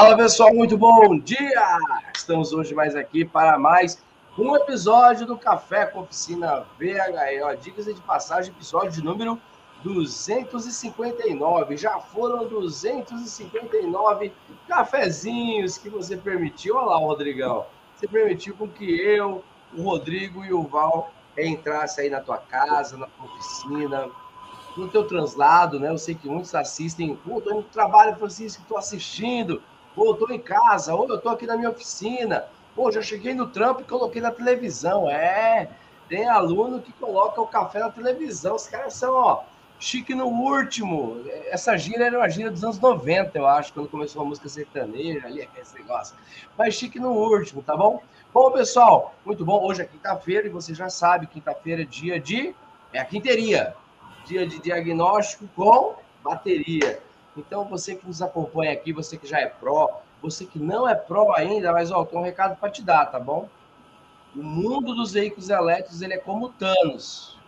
Fala 0.00 0.16
pessoal, 0.16 0.54
muito 0.54 0.78
bom 0.78 1.18
dia! 1.18 1.78
Estamos 2.16 2.54
hoje 2.54 2.74
mais 2.74 2.96
aqui 2.96 3.22
para 3.22 3.58
mais 3.58 4.02
um 4.38 4.56
episódio 4.56 5.26
do 5.26 5.36
Café 5.36 5.84
com 5.84 6.00
Oficina 6.00 6.64
VHE. 6.78 7.58
Dicas 7.60 7.84
de 7.84 8.00
passagem, 8.00 8.50
episódio 8.50 8.92
de 8.92 9.04
número 9.04 9.38
259. 9.84 11.76
Já 11.76 12.00
foram 12.00 12.48
259 12.48 14.32
cafezinhos 14.66 15.76
que 15.76 15.90
você 15.90 16.16
permitiu. 16.16 16.76
Olha 16.76 16.86
lá, 16.86 16.96
Rodrigão. 16.96 17.66
Você 17.94 18.08
permitiu 18.08 18.56
com 18.56 18.66
que 18.66 18.98
eu, 19.02 19.44
o 19.76 19.82
Rodrigo 19.82 20.42
e 20.42 20.50
o 20.50 20.62
Val 20.62 21.12
entrasse 21.36 22.00
aí 22.00 22.08
na 22.08 22.20
tua 22.22 22.38
casa, 22.38 22.96
na 22.96 23.06
tua 23.06 23.26
oficina, 23.26 24.08
no 24.78 24.88
teu 24.88 25.06
translado, 25.06 25.78
né? 25.78 25.90
Eu 25.90 25.98
sei 25.98 26.14
que 26.14 26.26
muitos 26.26 26.54
assistem. 26.54 27.16
Pô, 27.16 27.38
tô 27.42 27.50
indo 27.50 27.56
no 27.58 27.62
trabalho, 27.64 28.16
Francisco, 28.16 28.62
estou 28.62 28.78
assistindo. 28.78 29.62
Pô, 29.94 30.14
tô 30.14 30.32
em 30.32 30.38
casa. 30.38 30.94
Ou 30.94 31.08
eu 31.08 31.18
tô 31.18 31.28
aqui 31.28 31.46
na 31.46 31.56
minha 31.56 31.70
oficina. 31.70 32.44
Pô, 32.74 32.90
já 32.90 33.02
cheguei 33.02 33.34
no 33.34 33.46
trampo 33.46 33.82
e 33.82 33.84
coloquei 33.84 34.22
na 34.22 34.30
televisão. 34.30 35.08
É, 35.08 35.68
tem 36.08 36.28
aluno 36.28 36.80
que 36.80 36.92
coloca 36.92 37.40
o 37.40 37.46
café 37.46 37.80
na 37.80 37.90
televisão. 37.90 38.54
Os 38.54 38.66
caras 38.66 38.94
são, 38.94 39.14
ó, 39.14 39.42
chique 39.78 40.14
no 40.14 40.26
último. 40.26 41.22
Essa 41.50 41.76
gira 41.76 42.06
era 42.06 42.18
uma 42.18 42.28
gira 42.28 42.50
dos 42.50 42.62
anos 42.62 42.78
90, 42.78 43.38
eu 43.38 43.46
acho, 43.46 43.72
quando 43.72 43.88
começou 43.88 44.22
a 44.22 44.24
música 44.24 44.48
sertaneja, 44.48 45.26
ali, 45.26 45.48
esse 45.60 45.74
negócio. 45.74 46.14
Mas 46.56 46.74
chique 46.74 47.00
no 47.00 47.10
último, 47.10 47.62
tá 47.62 47.76
bom? 47.76 48.02
Bom, 48.32 48.52
pessoal, 48.52 49.14
muito 49.24 49.44
bom. 49.44 49.64
Hoje 49.64 49.82
é 49.82 49.84
quinta-feira 49.84 50.46
e 50.46 50.50
você 50.50 50.74
já 50.74 50.88
sabe, 50.88 51.26
quinta-feira 51.26 51.82
é 51.82 51.84
dia 51.84 52.20
de. 52.20 52.54
É 52.92 53.00
a 53.00 53.04
quinteria. 53.04 53.74
Dia 54.26 54.46
de 54.46 54.60
diagnóstico 54.60 55.48
com 55.56 55.94
bateria. 56.22 57.00
Então, 57.40 57.64
você 57.64 57.94
que 57.94 58.06
nos 58.06 58.20
acompanha 58.20 58.72
aqui, 58.72 58.92
você 58.92 59.16
que 59.16 59.26
já 59.26 59.40
é 59.40 59.46
pró, 59.46 60.02
você 60.22 60.44
que 60.44 60.58
não 60.58 60.86
é 60.86 60.94
pró 60.94 61.32
ainda, 61.34 61.72
mas 61.72 61.90
ó, 61.90 62.04
tem 62.04 62.18
um 62.18 62.22
recado 62.22 62.56
para 62.56 62.70
te 62.70 62.82
dar, 62.82 63.06
tá 63.06 63.18
bom? 63.18 63.48
O 64.36 64.42
mundo 64.42 64.94
dos 64.94 65.12
veículos 65.12 65.48
elétricos 65.48 66.02
ele 66.02 66.14
é 66.14 66.18
como 66.18 66.50
Thanos. 66.50 67.38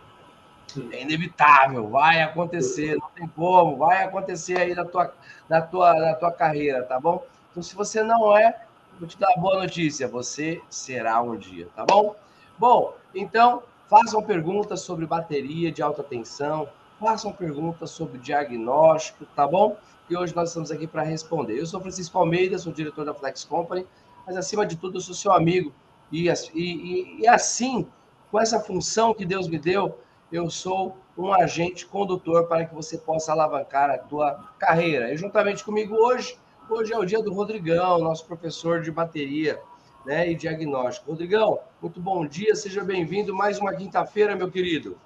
É 0.91 1.03
inevitável, 1.03 1.87
vai 1.87 2.21
acontecer, 2.21 2.95
não 2.97 3.09
tem 3.11 3.27
como, 3.27 3.77
vai 3.77 4.03
acontecer 4.03 4.57
aí 4.57 4.73
na 4.73 4.83
tua, 4.83 5.13
na 5.47 5.61
tua, 5.61 5.93
na 5.93 6.15
tua 6.15 6.31
carreira, 6.31 6.81
tá 6.83 6.99
bom? 6.99 7.23
Então, 7.51 7.61
se 7.61 7.75
você 7.75 8.01
não 8.01 8.35
é, 8.35 8.65
vou 8.99 9.07
te 9.07 9.19
dar 9.19 9.29
uma 9.35 9.41
boa 9.43 9.61
notícia, 9.61 10.07
você 10.07 10.59
será 10.71 11.21
um 11.21 11.37
dia, 11.37 11.67
tá 11.75 11.85
bom? 11.85 12.15
Bom, 12.57 12.95
então, 13.13 13.61
façam 13.87 14.23
perguntas 14.23 14.81
sobre 14.81 15.05
bateria 15.05 15.71
de 15.71 15.83
alta 15.83 16.01
tensão, 16.01 16.67
façam 17.03 17.33
perguntas 17.33 17.91
sobre 17.91 18.17
diagnóstico, 18.17 19.25
tá 19.35 19.45
bom? 19.45 19.75
E 20.09 20.15
hoje 20.15 20.33
nós 20.33 20.49
estamos 20.49 20.71
aqui 20.71 20.87
para 20.87 21.03
responder. 21.03 21.59
Eu 21.59 21.65
sou 21.65 21.81
Francisco 21.81 22.17
Almeida, 22.17 22.57
sou 22.57 22.71
diretor 22.71 23.03
da 23.03 23.13
Flex 23.13 23.43
Company, 23.43 23.85
mas 24.25 24.37
acima 24.37 24.65
de 24.65 24.77
tudo 24.77 24.97
eu 24.97 25.01
sou 25.01 25.13
seu 25.13 25.33
amigo. 25.33 25.73
E, 26.09 26.29
e, 26.53 27.19
e 27.19 27.27
assim, 27.27 27.85
com 28.31 28.39
essa 28.39 28.57
função 28.57 29.13
que 29.13 29.25
Deus 29.25 29.49
me 29.49 29.59
deu, 29.59 29.99
eu 30.31 30.49
sou 30.49 30.95
um 31.17 31.33
agente 31.33 31.85
condutor 31.85 32.47
para 32.47 32.63
que 32.63 32.73
você 32.73 32.97
possa 32.97 33.33
alavancar 33.33 33.89
a 33.89 33.97
tua 33.97 34.53
carreira. 34.57 35.13
E 35.13 35.17
juntamente 35.17 35.61
comigo 35.61 35.95
hoje, 35.95 36.37
hoje 36.69 36.93
é 36.93 36.97
o 36.97 37.03
dia 37.03 37.21
do 37.21 37.33
Rodrigão, 37.33 37.99
nosso 37.99 38.25
professor 38.25 38.81
de 38.81 38.89
bateria 38.89 39.59
né, 40.05 40.31
e 40.31 40.35
diagnóstico. 40.35 41.11
Rodrigão, 41.11 41.59
muito 41.81 41.99
bom 41.99 42.25
dia, 42.25 42.55
seja 42.55 42.81
bem-vindo 42.81 43.35
mais 43.35 43.59
uma 43.59 43.73
quinta-feira, 43.73 44.37
meu 44.37 44.49
querido. 44.49 44.97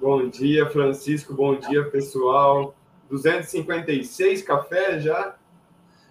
Bom 0.00 0.28
dia, 0.28 0.64
Francisco, 0.70 1.34
bom 1.34 1.56
dia, 1.56 1.84
pessoal. 1.90 2.74
256 3.10 4.40
cafés 4.40 5.04
já? 5.04 5.36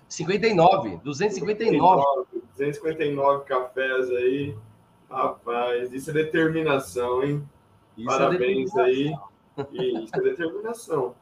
59, 0.07 0.99
259. 1.03 2.03
259 2.55 3.45
cafés 3.45 4.11
aí. 4.11 4.55
Rapaz, 5.09 5.91
isso 5.91 6.11
é 6.11 6.13
determinação, 6.13 7.23
hein? 7.23 7.43
Isso 7.97 8.11
é 8.11 8.17
Parabéns 8.17 8.75
é 8.75 8.81
aí. 8.81 9.13
Isso 10.03 10.15
é 10.15 10.21
determinação. 10.21 11.15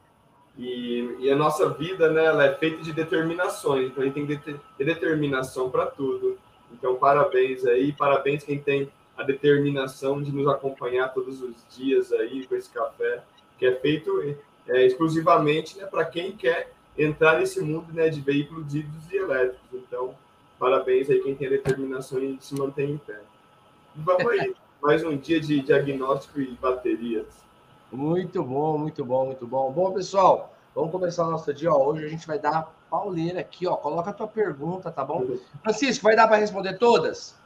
E, 0.58 1.16
e, 1.20 1.30
a 1.30 1.36
nossa 1.36 1.70
vida, 1.70 2.10
né, 2.10 2.26
ela 2.26 2.44
é 2.44 2.54
feita 2.54 2.82
de 2.82 2.92
determinações. 2.92 3.86
Então, 3.86 4.02
a 4.02 4.06
gente 4.06 4.14
tem 4.14 4.26
que 4.26 4.36
ter 4.36 4.84
determinação 4.84 5.70
para 5.70 5.86
tudo. 5.86 6.36
Então, 6.70 6.96
parabéns 6.96 7.64
aí. 7.64 7.94
Parabéns 7.94 8.44
quem 8.44 8.58
tem 8.60 8.90
a 9.18 9.24
determinação 9.24 10.22
de 10.22 10.30
nos 10.30 10.46
acompanhar 10.46 11.12
todos 11.12 11.42
os 11.42 11.56
dias 11.76 12.12
aí 12.12 12.46
com 12.46 12.54
esse 12.54 12.70
café, 12.70 13.20
que 13.58 13.66
é 13.66 13.74
feito 13.74 14.36
é, 14.68 14.86
exclusivamente 14.86 15.76
né, 15.76 15.86
para 15.86 16.04
quem 16.04 16.30
quer 16.32 16.72
entrar 16.96 17.40
nesse 17.40 17.60
mundo 17.60 17.92
né, 17.92 18.08
de 18.08 18.20
veículos 18.20 18.72
híbridos 18.72 19.10
e 19.10 19.16
elétricos. 19.16 19.66
Então, 19.72 20.14
parabéns 20.56 21.10
aí 21.10 21.20
quem 21.20 21.34
tem 21.34 21.48
a 21.48 21.50
determinação 21.50 22.22
e 22.22 22.38
se 22.40 22.54
mantém 22.54 22.92
em 22.92 22.98
pé. 22.98 23.20
E 23.96 24.00
vamos 24.00 24.26
aí 24.26 24.54
mais 24.80 25.02
um 25.02 25.16
dia 25.16 25.40
de 25.40 25.60
diagnóstico 25.62 26.40
e 26.40 26.52
baterias. 26.52 27.26
Muito 27.90 28.44
bom, 28.44 28.78
muito 28.78 29.04
bom, 29.04 29.26
muito 29.26 29.46
bom. 29.48 29.72
Bom, 29.72 29.92
pessoal, 29.92 30.54
vamos 30.74 30.92
começar 30.92 31.26
o 31.26 31.30
nosso 31.32 31.52
dia. 31.52 31.72
Ó. 31.72 31.90
Hoje 31.90 32.04
a 32.04 32.08
gente 32.08 32.26
vai 32.26 32.38
dar 32.38 32.72
pauleira 32.88 33.40
aqui, 33.40 33.66
ó. 33.66 33.74
Coloca 33.74 34.10
a 34.10 34.12
tua 34.12 34.28
pergunta, 34.28 34.92
tá 34.92 35.04
bom? 35.04 35.22
Uhum. 35.22 35.40
Francisco, 35.62 36.04
vai 36.04 36.14
dar 36.14 36.28
para 36.28 36.36
responder 36.36 36.78
todas? 36.78 37.37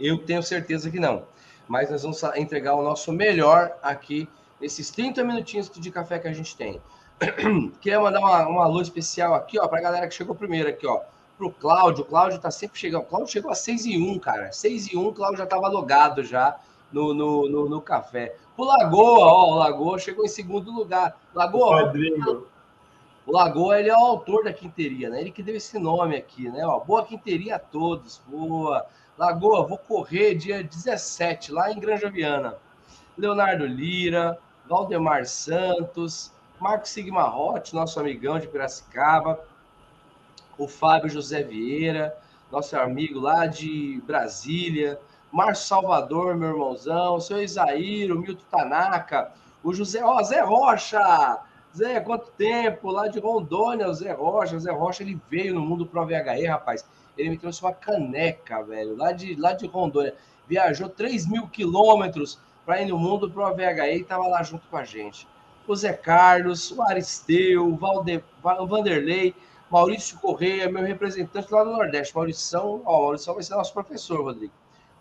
Eu 0.00 0.18
tenho 0.18 0.42
certeza 0.42 0.90
que 0.90 1.00
não. 1.00 1.24
Mas 1.66 1.90
nós 1.90 2.02
vamos 2.02 2.22
entregar 2.36 2.74
o 2.74 2.82
nosso 2.82 3.12
melhor 3.12 3.76
aqui 3.82 4.28
nesses 4.60 4.90
30 4.90 5.22
minutinhos 5.24 5.70
de 5.70 5.90
café 5.90 6.18
que 6.18 6.28
a 6.28 6.32
gente 6.32 6.56
tem. 6.56 6.80
Queria 7.80 8.00
mandar 8.00 8.20
uma, 8.20 8.46
uma 8.46 8.66
luz 8.66 8.88
especial 8.88 9.34
aqui, 9.34 9.58
ó, 9.58 9.66
para 9.68 9.78
a 9.78 9.82
galera 9.82 10.08
que 10.08 10.14
chegou 10.14 10.34
primeiro 10.34 10.68
aqui, 10.68 10.86
ó 10.86 11.00
pro 11.38 11.50
Cláudio. 11.52 12.02
O 12.02 12.06
Cláudio 12.06 12.40
tá 12.40 12.50
sempre 12.50 12.78
chegando. 12.78 13.02
O 13.02 13.06
Cláudio 13.06 13.32
chegou 13.32 13.50
a 13.50 13.54
6 13.54 13.86
e 13.86 13.96
1, 13.96 14.18
cara. 14.18 14.52
6 14.52 14.92
e 14.92 14.96
1, 14.96 15.06
o 15.06 15.12
Cláudio 15.12 15.38
já 15.38 15.46
tava 15.46 15.68
logado 15.68 16.24
já 16.24 16.58
no, 16.92 17.14
no, 17.14 17.48
no, 17.48 17.68
no, 17.68 17.80
café. 17.80 18.34
O 18.56 18.64
Lagoa, 18.64 19.24
ó, 19.24 19.52
o 19.52 19.54
Lagoa 19.54 19.98
chegou 19.98 20.24
em 20.24 20.28
segundo 20.28 20.72
lugar. 20.72 21.16
Lagoa, 21.32 21.92
o 23.24 23.32
Lagoa, 23.32 23.78
ele 23.78 23.88
é 23.88 23.94
o 23.94 24.04
autor 24.04 24.42
da 24.42 24.52
quinteria, 24.52 25.08
né? 25.08 25.20
Ele 25.20 25.30
que 25.30 25.42
deu 25.42 25.54
esse 25.54 25.78
nome 25.78 26.16
aqui, 26.16 26.50
né? 26.50 26.66
Ó, 26.66 26.80
boa 26.80 27.04
quinteria 27.04 27.56
a 27.56 27.58
todos. 27.58 28.20
Boa. 28.26 28.84
Lagoa, 29.18 29.66
vou 29.66 29.76
correr 29.76 30.36
dia 30.36 30.62
17, 30.62 31.50
lá 31.50 31.72
em 31.72 31.80
Granja 31.80 32.08
Viana. 32.08 32.56
Leonardo 33.16 33.66
Lira, 33.66 34.38
Valdemar 34.64 35.26
Santos, 35.26 36.32
Marcos 36.60 36.90
Sigma 36.90 37.24
Rotti, 37.24 37.74
nosso 37.74 37.98
amigão 37.98 38.38
de 38.38 38.46
Piracicaba, 38.46 39.40
o 40.56 40.68
Fábio 40.68 41.10
José 41.10 41.42
Vieira, 41.42 42.16
nosso 42.52 42.76
amigo 42.76 43.18
lá 43.18 43.46
de 43.46 44.00
Brasília, 44.06 45.00
Márcio 45.32 45.66
Salvador, 45.66 46.36
meu 46.36 46.50
irmãozão, 46.50 47.16
o 47.16 47.20
seu 47.20 47.42
Isaíro, 47.42 48.14
o 48.14 48.20
Milton 48.20 48.44
Tanaka, 48.48 49.32
o 49.64 49.74
José, 49.74 50.00
ó, 50.00 50.22
Zé 50.22 50.42
Rocha, 50.42 51.40
Zé, 51.76 51.98
quanto 51.98 52.30
tempo, 52.30 52.92
lá 52.92 53.08
de 53.08 53.18
Rondônia, 53.18 53.88
o 53.88 53.94
Zé 53.94 54.12
Rocha, 54.12 54.54
o 54.54 54.60
Zé 54.60 54.70
Rocha, 54.70 55.02
ele 55.02 55.20
veio 55.28 55.54
no 55.54 55.60
mundo 55.60 55.84
Pro 55.84 56.06
VHE, 56.06 56.46
rapaz, 56.46 56.84
ele 57.18 57.30
me 57.30 57.38
trouxe 57.38 57.60
uma 57.60 57.72
caneca, 57.72 58.62
velho, 58.62 58.96
lá 58.96 59.12
de, 59.12 59.34
lá 59.34 59.52
de 59.52 59.66
Rondônia, 59.66 60.14
viajou 60.46 60.88
3 60.88 61.28
mil 61.28 61.48
quilômetros 61.48 62.40
para 62.64 62.80
ir 62.80 62.86
no 62.86 62.98
mundo 62.98 63.30
Pro 63.30 63.54
VHE 63.54 63.96
e 63.96 64.00
estava 64.00 64.26
lá 64.26 64.42
junto 64.42 64.66
com 64.68 64.76
a 64.76 64.84
gente. 64.84 65.26
O 65.66 65.76
Zé 65.76 65.92
Carlos, 65.92 66.70
o 66.70 66.82
Aristeu, 66.82 67.66
o, 67.66 67.76
Valde, 67.76 68.22
o 68.42 68.66
Vanderlei, 68.66 69.34
Maurício 69.70 70.18
Correia, 70.18 70.70
meu 70.70 70.82
representante 70.82 71.52
lá 71.52 71.64
no 71.64 71.72
Nordeste. 71.72 72.14
Maurício, 72.14 72.82
ó, 72.86 73.02
Maurício 73.02 73.34
vai 73.34 73.42
ser 73.42 73.54
nosso 73.54 73.72
professor, 73.74 74.22
Rodrigo. 74.22 74.52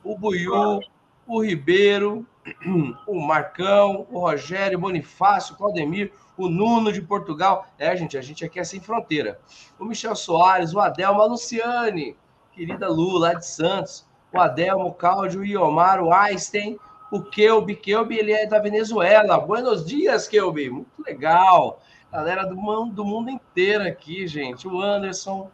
O 0.04 0.18
Buiu, 0.18 0.81
o 1.25 1.44
Ribeiro, 1.44 2.25
o 3.08 3.19
Marcão, 3.22 4.06
o 4.12 4.19
Rogério, 4.19 4.78
o 4.78 4.81
Bonifácio, 4.81 5.54
o 5.54 5.58
Claudemir, 5.58 6.12
o 6.38 6.48
Nuno 6.48 6.94
de 6.94 7.01
Portugal. 7.01 7.66
É, 7.78 7.95
gente, 7.95 8.18
a 8.18 8.22
gente 8.22 8.45
aqui 8.45 8.60
é 8.60 8.63
sem 8.63 8.80
fronteira. 8.80 9.39
O 9.80 9.86
Michel 9.86 10.16
Soares, 10.16 10.74
o 10.74 10.80
Adelmo, 10.80 11.22
a 11.22 11.25
Luciane, 11.25 12.16
querida 12.54 12.88
Lu, 12.88 13.18
lá 13.18 13.34
de 13.34 13.45
Santos. 13.45 14.06
O 14.31 14.39
Adelmo, 14.39 14.88
o 14.88 14.94
Cláudio, 14.94 15.42
o 15.42 15.45
Iomar, 15.45 16.01
o 16.01 16.13
Einstein, 16.13 16.78
o 17.12 17.22
Kelby. 17.22 17.75
Kelby, 17.75 18.18
ele 18.18 18.34
é 18.34 18.45
da 18.45 18.60
Venezuela. 18.60 19.39
Buenos 19.39 19.86
dias, 19.86 20.28
Kelby. 20.28 20.69
Muito 20.69 21.04
legal. 21.06 21.81
Galera 22.12 22.45
do 22.45 22.56
mundo, 22.56 22.94
do 22.94 23.06
mundo 23.06 23.30
inteiro 23.30 23.83
aqui, 23.83 24.28
gente. 24.28 24.68
O 24.68 24.81
Anderson, 24.81 25.50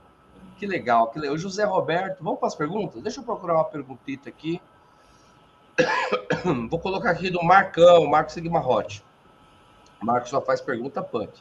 que 0.58 0.68
legal, 0.68 1.08
que 1.08 1.20
legal. 1.20 1.36
O 1.36 1.40
José 1.40 1.64
Roberto, 1.64 2.24
vamos 2.24 2.40
para 2.40 2.48
as 2.48 2.56
perguntas? 2.56 3.02
Deixa 3.02 3.20
eu 3.20 3.24
procurar 3.24 3.56
uma 3.56 3.66
perguntita 3.66 4.30
aqui. 4.30 4.62
Vou 6.70 6.80
colocar 6.80 7.12
aqui 7.12 7.30
do 7.30 7.44
Marcão, 7.44 8.06
Marcos 8.08 8.34
Sigmarotti. 8.34 9.04
Marcos 10.04 10.30
só 10.30 10.42
faz 10.42 10.62
pergunta 10.62 11.02
punk. 11.02 11.32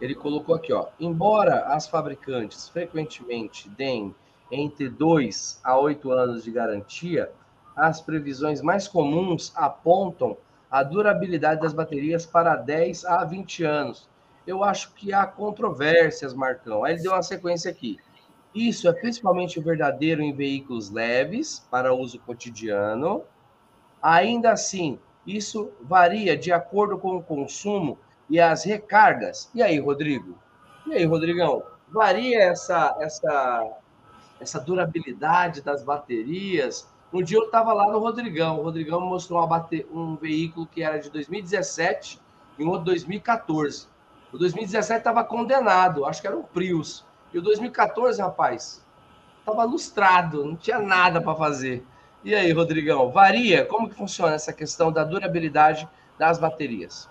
Ele 0.00 0.14
colocou 0.14 0.54
aqui, 0.54 0.72
ó. 0.72 0.86
Embora 1.00 1.66
as 1.66 1.88
fabricantes 1.88 2.68
frequentemente 2.68 3.68
deem 3.70 4.14
entre 4.50 4.88
2 4.88 5.60
a 5.64 5.78
8 5.78 6.10
anos 6.10 6.44
de 6.44 6.50
garantia, 6.50 7.30
as 7.74 8.00
previsões 8.00 8.62
mais 8.62 8.86
comuns 8.86 9.52
apontam 9.56 10.36
a 10.70 10.82
durabilidade 10.82 11.60
das 11.60 11.72
baterias 11.72 12.24
para 12.26 12.56
10 12.56 13.04
a 13.04 13.24
20 13.24 13.64
anos 13.64 14.08
eu 14.46 14.62
acho 14.62 14.92
que 14.94 15.12
há 15.12 15.26
controvérsias, 15.26 16.32
Marcão. 16.32 16.84
Aí 16.84 16.94
ele 16.94 17.02
deu 17.02 17.12
uma 17.12 17.22
sequência 17.22 17.70
aqui. 17.70 17.98
Isso 18.54 18.88
é 18.88 18.92
principalmente 18.92 19.60
verdadeiro 19.60 20.22
em 20.22 20.32
veículos 20.32 20.90
leves 20.90 21.66
para 21.70 21.92
uso 21.92 22.18
cotidiano. 22.20 23.24
Ainda 24.00 24.52
assim, 24.52 24.98
isso 25.26 25.72
varia 25.82 26.36
de 26.36 26.52
acordo 26.52 26.96
com 26.98 27.16
o 27.16 27.22
consumo 27.22 27.98
e 28.30 28.40
as 28.40 28.64
recargas. 28.64 29.50
E 29.54 29.62
aí, 29.62 29.78
Rodrigo? 29.78 30.38
E 30.86 30.94
aí, 30.94 31.04
Rodrigão? 31.04 31.62
Varia 31.88 32.42
essa, 32.42 32.96
essa, 33.00 33.78
essa 34.40 34.60
durabilidade 34.60 35.62
das 35.62 35.82
baterias? 35.82 36.88
Um 37.12 37.22
dia 37.22 37.38
eu 37.38 37.44
estava 37.44 37.72
lá 37.72 37.90
no 37.90 37.98
Rodrigão. 37.98 38.60
O 38.60 38.62
Rodrigão 38.62 39.00
me 39.00 39.08
mostrou 39.08 39.44
bate... 39.46 39.86
um 39.92 40.16
veículo 40.16 40.66
que 40.66 40.82
era 40.82 40.98
de 40.98 41.10
2017 41.10 42.20
e 42.58 42.64
um 42.64 42.68
outro 42.68 42.86
2014. 42.86 43.88
O 44.32 44.38
2017 44.38 44.98
estava 44.98 45.24
condenado, 45.24 46.04
acho 46.04 46.20
que 46.20 46.26
era 46.26 46.36
Prius. 46.36 47.04
E 47.32 47.38
o 47.38 47.42
2014, 47.42 48.20
rapaz, 48.20 48.84
estava 49.38 49.64
lustrado, 49.64 50.44
não 50.44 50.56
tinha 50.56 50.78
nada 50.78 51.20
para 51.20 51.34
fazer. 51.34 51.86
E 52.26 52.34
aí, 52.34 52.50
Rodrigão, 52.50 53.08
varia? 53.12 53.64
Como 53.64 53.88
que 53.88 53.94
funciona 53.94 54.34
essa 54.34 54.52
questão 54.52 54.90
da 54.90 55.04
durabilidade 55.04 55.88
das 56.18 56.40
baterias? 56.40 57.08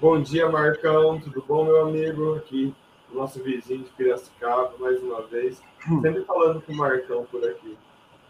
Bom 0.00 0.22
dia, 0.22 0.48
Marcão. 0.48 1.20
Tudo 1.20 1.44
bom, 1.46 1.66
meu 1.66 1.82
amigo? 1.82 2.34
Aqui, 2.36 2.74
nosso 3.12 3.42
vizinho 3.42 3.84
de 3.84 3.90
Piracicaba, 3.90 4.72
mais 4.78 5.02
uma 5.02 5.20
vez. 5.26 5.60
Hum. 5.86 6.00
Sempre 6.00 6.24
falando 6.24 6.62
com 6.62 6.72
o 6.72 6.76
Marcão 6.76 7.26
por 7.30 7.44
aqui. 7.44 7.76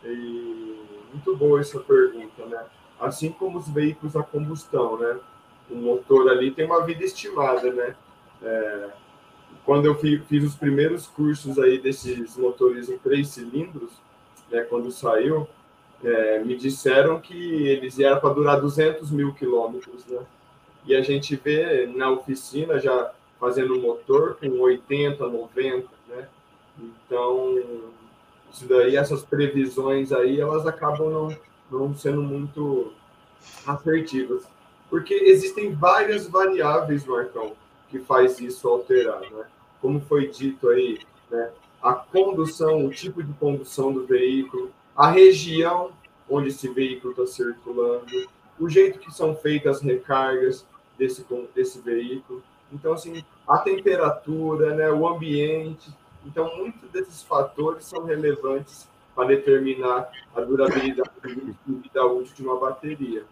E 0.05 0.83
muito 1.13 1.37
boa 1.37 1.61
essa 1.61 1.79
pergunta, 1.79 2.47
né? 2.47 2.65
Assim 2.99 3.31
como 3.31 3.57
os 3.57 3.69
veículos 3.69 4.17
a 4.17 4.23
combustão, 4.25 4.99
né? 4.99 5.21
O 5.71 5.77
motor 5.77 6.29
ali 6.31 6.51
tem 6.51 6.67
uma 6.67 6.85
vida 6.85 7.05
estimada, 7.05 7.73
né? 7.73 7.95
É, 8.43 8.89
quando 9.65 9.85
eu 9.85 9.95
fiz 9.95 10.43
os 10.43 10.57
primeiros 10.57 11.07
cursos 11.07 11.61
aí 11.61 11.79
desses 11.79 12.37
motores 12.37 12.89
em 12.89 12.99
três 12.99 13.29
cilindros, 13.29 13.93
né? 14.51 14.63
Quando 14.63 14.91
saiu, 14.91 15.47
é, 16.03 16.39
me 16.41 16.57
disseram 16.57 17.21
que 17.21 17.67
eles 17.67 17.99
eram 17.99 18.21
para 18.21 18.35
durar 18.35 18.61
200 18.61 19.11
mil 19.11 19.35
quilômetros, 19.35 20.05
né? 20.07 20.21
E 20.87 20.95
a 20.95 21.03
gente 21.03 21.37
vê 21.37 21.87
na 21.87 22.11
oficina 22.11 22.79
já 22.79 23.13
fazendo 23.39 23.81
motor 23.81 24.37
com 24.37 24.49
80, 24.61 25.27
90, 25.27 25.89
né? 26.09 26.29
Então, 26.79 27.63
isso 28.53 28.67
daí, 28.67 28.97
essas 28.97 29.23
previsões 29.23 30.13
aí, 30.13 30.41
elas 30.41 30.67
acabam 30.67 31.11
não, 31.11 31.37
não 31.71 31.95
sendo 31.95 32.23
muito 32.23 32.93
assertivas. 33.67 34.45
Porque 34.89 35.15
existem 35.15 35.75
várias 35.75 36.27
variáveis, 36.27 37.05
Marcão, 37.05 37.53
que 37.91 37.99
faz 37.99 38.41
isso 38.41 38.67
alterar, 38.69 39.21
né? 39.21 39.45
Como 39.81 40.01
foi 40.01 40.29
dito 40.29 40.69
aí, 40.69 40.99
né? 41.31 41.51
A 41.83 41.93
condução, 41.93 42.87
o 42.87 42.91
tipo 42.91 43.23
de 43.23 43.33
condução 43.35 43.93
do 43.93 44.05
veículo, 44.07 44.73
a 44.99 45.11
região 45.13 45.93
onde 46.29 46.49
esse 46.49 46.69
veículo 46.69 47.13
está 47.13 47.27
circulando, 47.27 48.29
o 48.59 48.69
jeito 48.69 48.99
que 48.99 49.15
são 49.15 49.37
feitas 49.37 49.77
as 49.77 49.83
recargas 49.83 50.67
desse, 50.99 51.25
desse 51.55 51.81
veículo. 51.81 52.43
Então, 52.73 52.93
assim, 52.93 53.25
a 53.47 53.59
temperatura, 53.59 54.75
né, 54.75 54.91
o 54.91 55.07
ambiente, 55.07 55.89
então, 56.27 56.55
muitos 56.57 56.91
desses 56.91 57.23
fatores 57.23 57.85
são 57.85 58.05
relevantes 58.05 58.89
para 59.15 59.29
determinar 59.29 60.11
a 60.35 60.41
durabilidade 60.41 61.11
e 61.25 61.73
vida 61.73 62.05
útil 62.05 62.35
de 62.35 62.43
uma 62.43 62.59
bateria. 62.59 63.25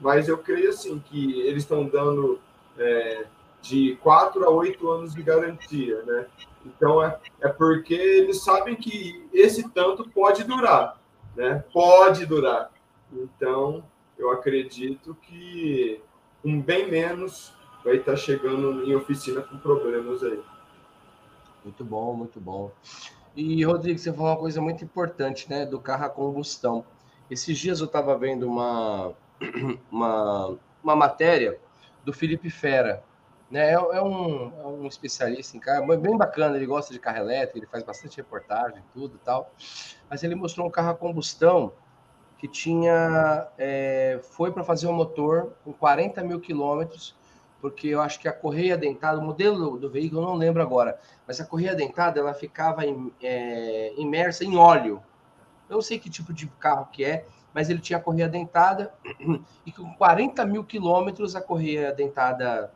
Mas 0.00 0.28
eu 0.28 0.38
creio 0.38 0.70
assim 0.70 0.98
que 0.98 1.40
eles 1.40 1.62
estão 1.62 1.86
dando 1.86 2.38
é, 2.78 3.26
de 3.60 3.96
4 4.02 4.44
a 4.44 4.50
8 4.50 4.90
anos 4.90 5.14
de 5.14 5.22
garantia, 5.22 6.02
né? 6.02 6.26
Então 6.64 7.02
é, 7.02 7.18
é 7.40 7.48
porque 7.48 7.94
eles 7.94 8.42
sabem 8.42 8.76
que 8.76 9.26
esse 9.32 9.68
tanto 9.70 10.08
pode 10.10 10.44
durar, 10.44 10.98
né? 11.36 11.64
Pode 11.72 12.26
durar. 12.26 12.70
Então 13.12 13.84
eu 14.18 14.30
acredito 14.30 15.14
que 15.22 16.00
um 16.44 16.60
bem 16.60 16.90
menos 16.90 17.52
vai 17.84 17.96
estar 17.96 18.16
chegando 18.16 18.84
em 18.84 18.94
oficina 18.94 19.42
com 19.42 19.58
problemas 19.58 20.22
aí. 20.22 20.40
Muito 21.64 21.84
bom, 21.84 22.14
muito 22.14 22.40
bom. 22.40 22.70
E, 23.36 23.64
Rodrigo, 23.64 23.98
você 23.98 24.12
falou 24.12 24.30
uma 24.30 24.38
coisa 24.38 24.60
muito 24.60 24.84
importante, 24.84 25.48
né? 25.50 25.66
Do 25.66 25.80
carro 25.80 26.04
a 26.04 26.08
combustão. 26.08 26.84
Esses 27.30 27.58
dias 27.58 27.80
eu 27.80 27.86
estava 27.86 28.16
vendo 28.16 28.46
uma, 28.46 29.12
uma, 29.90 30.56
uma 30.82 30.96
matéria 30.96 31.58
do 32.04 32.12
Felipe 32.12 32.50
Fera. 32.50 33.02
Né? 33.54 33.70
É, 33.70 33.74
é, 33.74 34.02
um, 34.02 34.52
é 34.58 34.66
um 34.66 34.86
especialista 34.88 35.56
em 35.56 35.60
carro, 35.60 35.96
bem 35.96 36.16
bacana. 36.16 36.56
Ele 36.56 36.66
gosta 36.66 36.92
de 36.92 36.98
carro 36.98 37.18
elétrico, 37.18 37.56
ele 37.56 37.66
faz 37.66 37.84
bastante 37.84 38.16
reportagem, 38.16 38.82
tudo 38.92 39.14
e 39.14 39.24
tal. 39.24 39.52
Mas 40.10 40.24
ele 40.24 40.34
mostrou 40.34 40.66
um 40.66 40.70
carro 40.70 40.90
a 40.90 40.94
combustão 40.94 41.72
que 42.36 42.48
tinha. 42.48 43.46
É, 43.56 44.18
foi 44.32 44.50
para 44.50 44.64
fazer 44.64 44.88
um 44.88 44.92
motor 44.92 45.52
com 45.62 45.72
40 45.72 46.24
mil 46.24 46.40
quilômetros 46.40 47.16
porque 47.60 47.88
eu 47.88 48.02
acho 48.02 48.20
que 48.20 48.28
a 48.28 48.32
correia 48.32 48.76
dentada, 48.76 49.18
o 49.18 49.22
modelo 49.22 49.78
do 49.78 49.88
veículo 49.88 50.20
eu 50.20 50.26
não 50.26 50.34
lembro 50.34 50.60
agora, 50.60 51.00
mas 51.26 51.40
a 51.40 51.46
correia 51.46 51.74
dentada 51.74 52.20
ela 52.20 52.34
ficava 52.34 52.82
é, 53.22 53.94
imersa 53.96 54.44
em 54.44 54.54
óleo. 54.54 55.02
Eu 55.70 55.76
não 55.76 55.80
sei 55.80 55.98
que 55.98 56.10
tipo 56.10 56.30
de 56.30 56.46
carro 56.58 56.86
que 56.92 57.02
é, 57.02 57.24
mas 57.54 57.70
ele 57.70 57.78
tinha 57.78 57.98
a 57.98 58.02
correia 58.02 58.28
dentada 58.28 58.92
e 59.64 59.72
com 59.72 59.94
40 59.94 60.44
mil 60.44 60.62
quilômetros 60.62 61.34
a 61.34 61.40
correia 61.40 61.90
dentada 61.90 62.70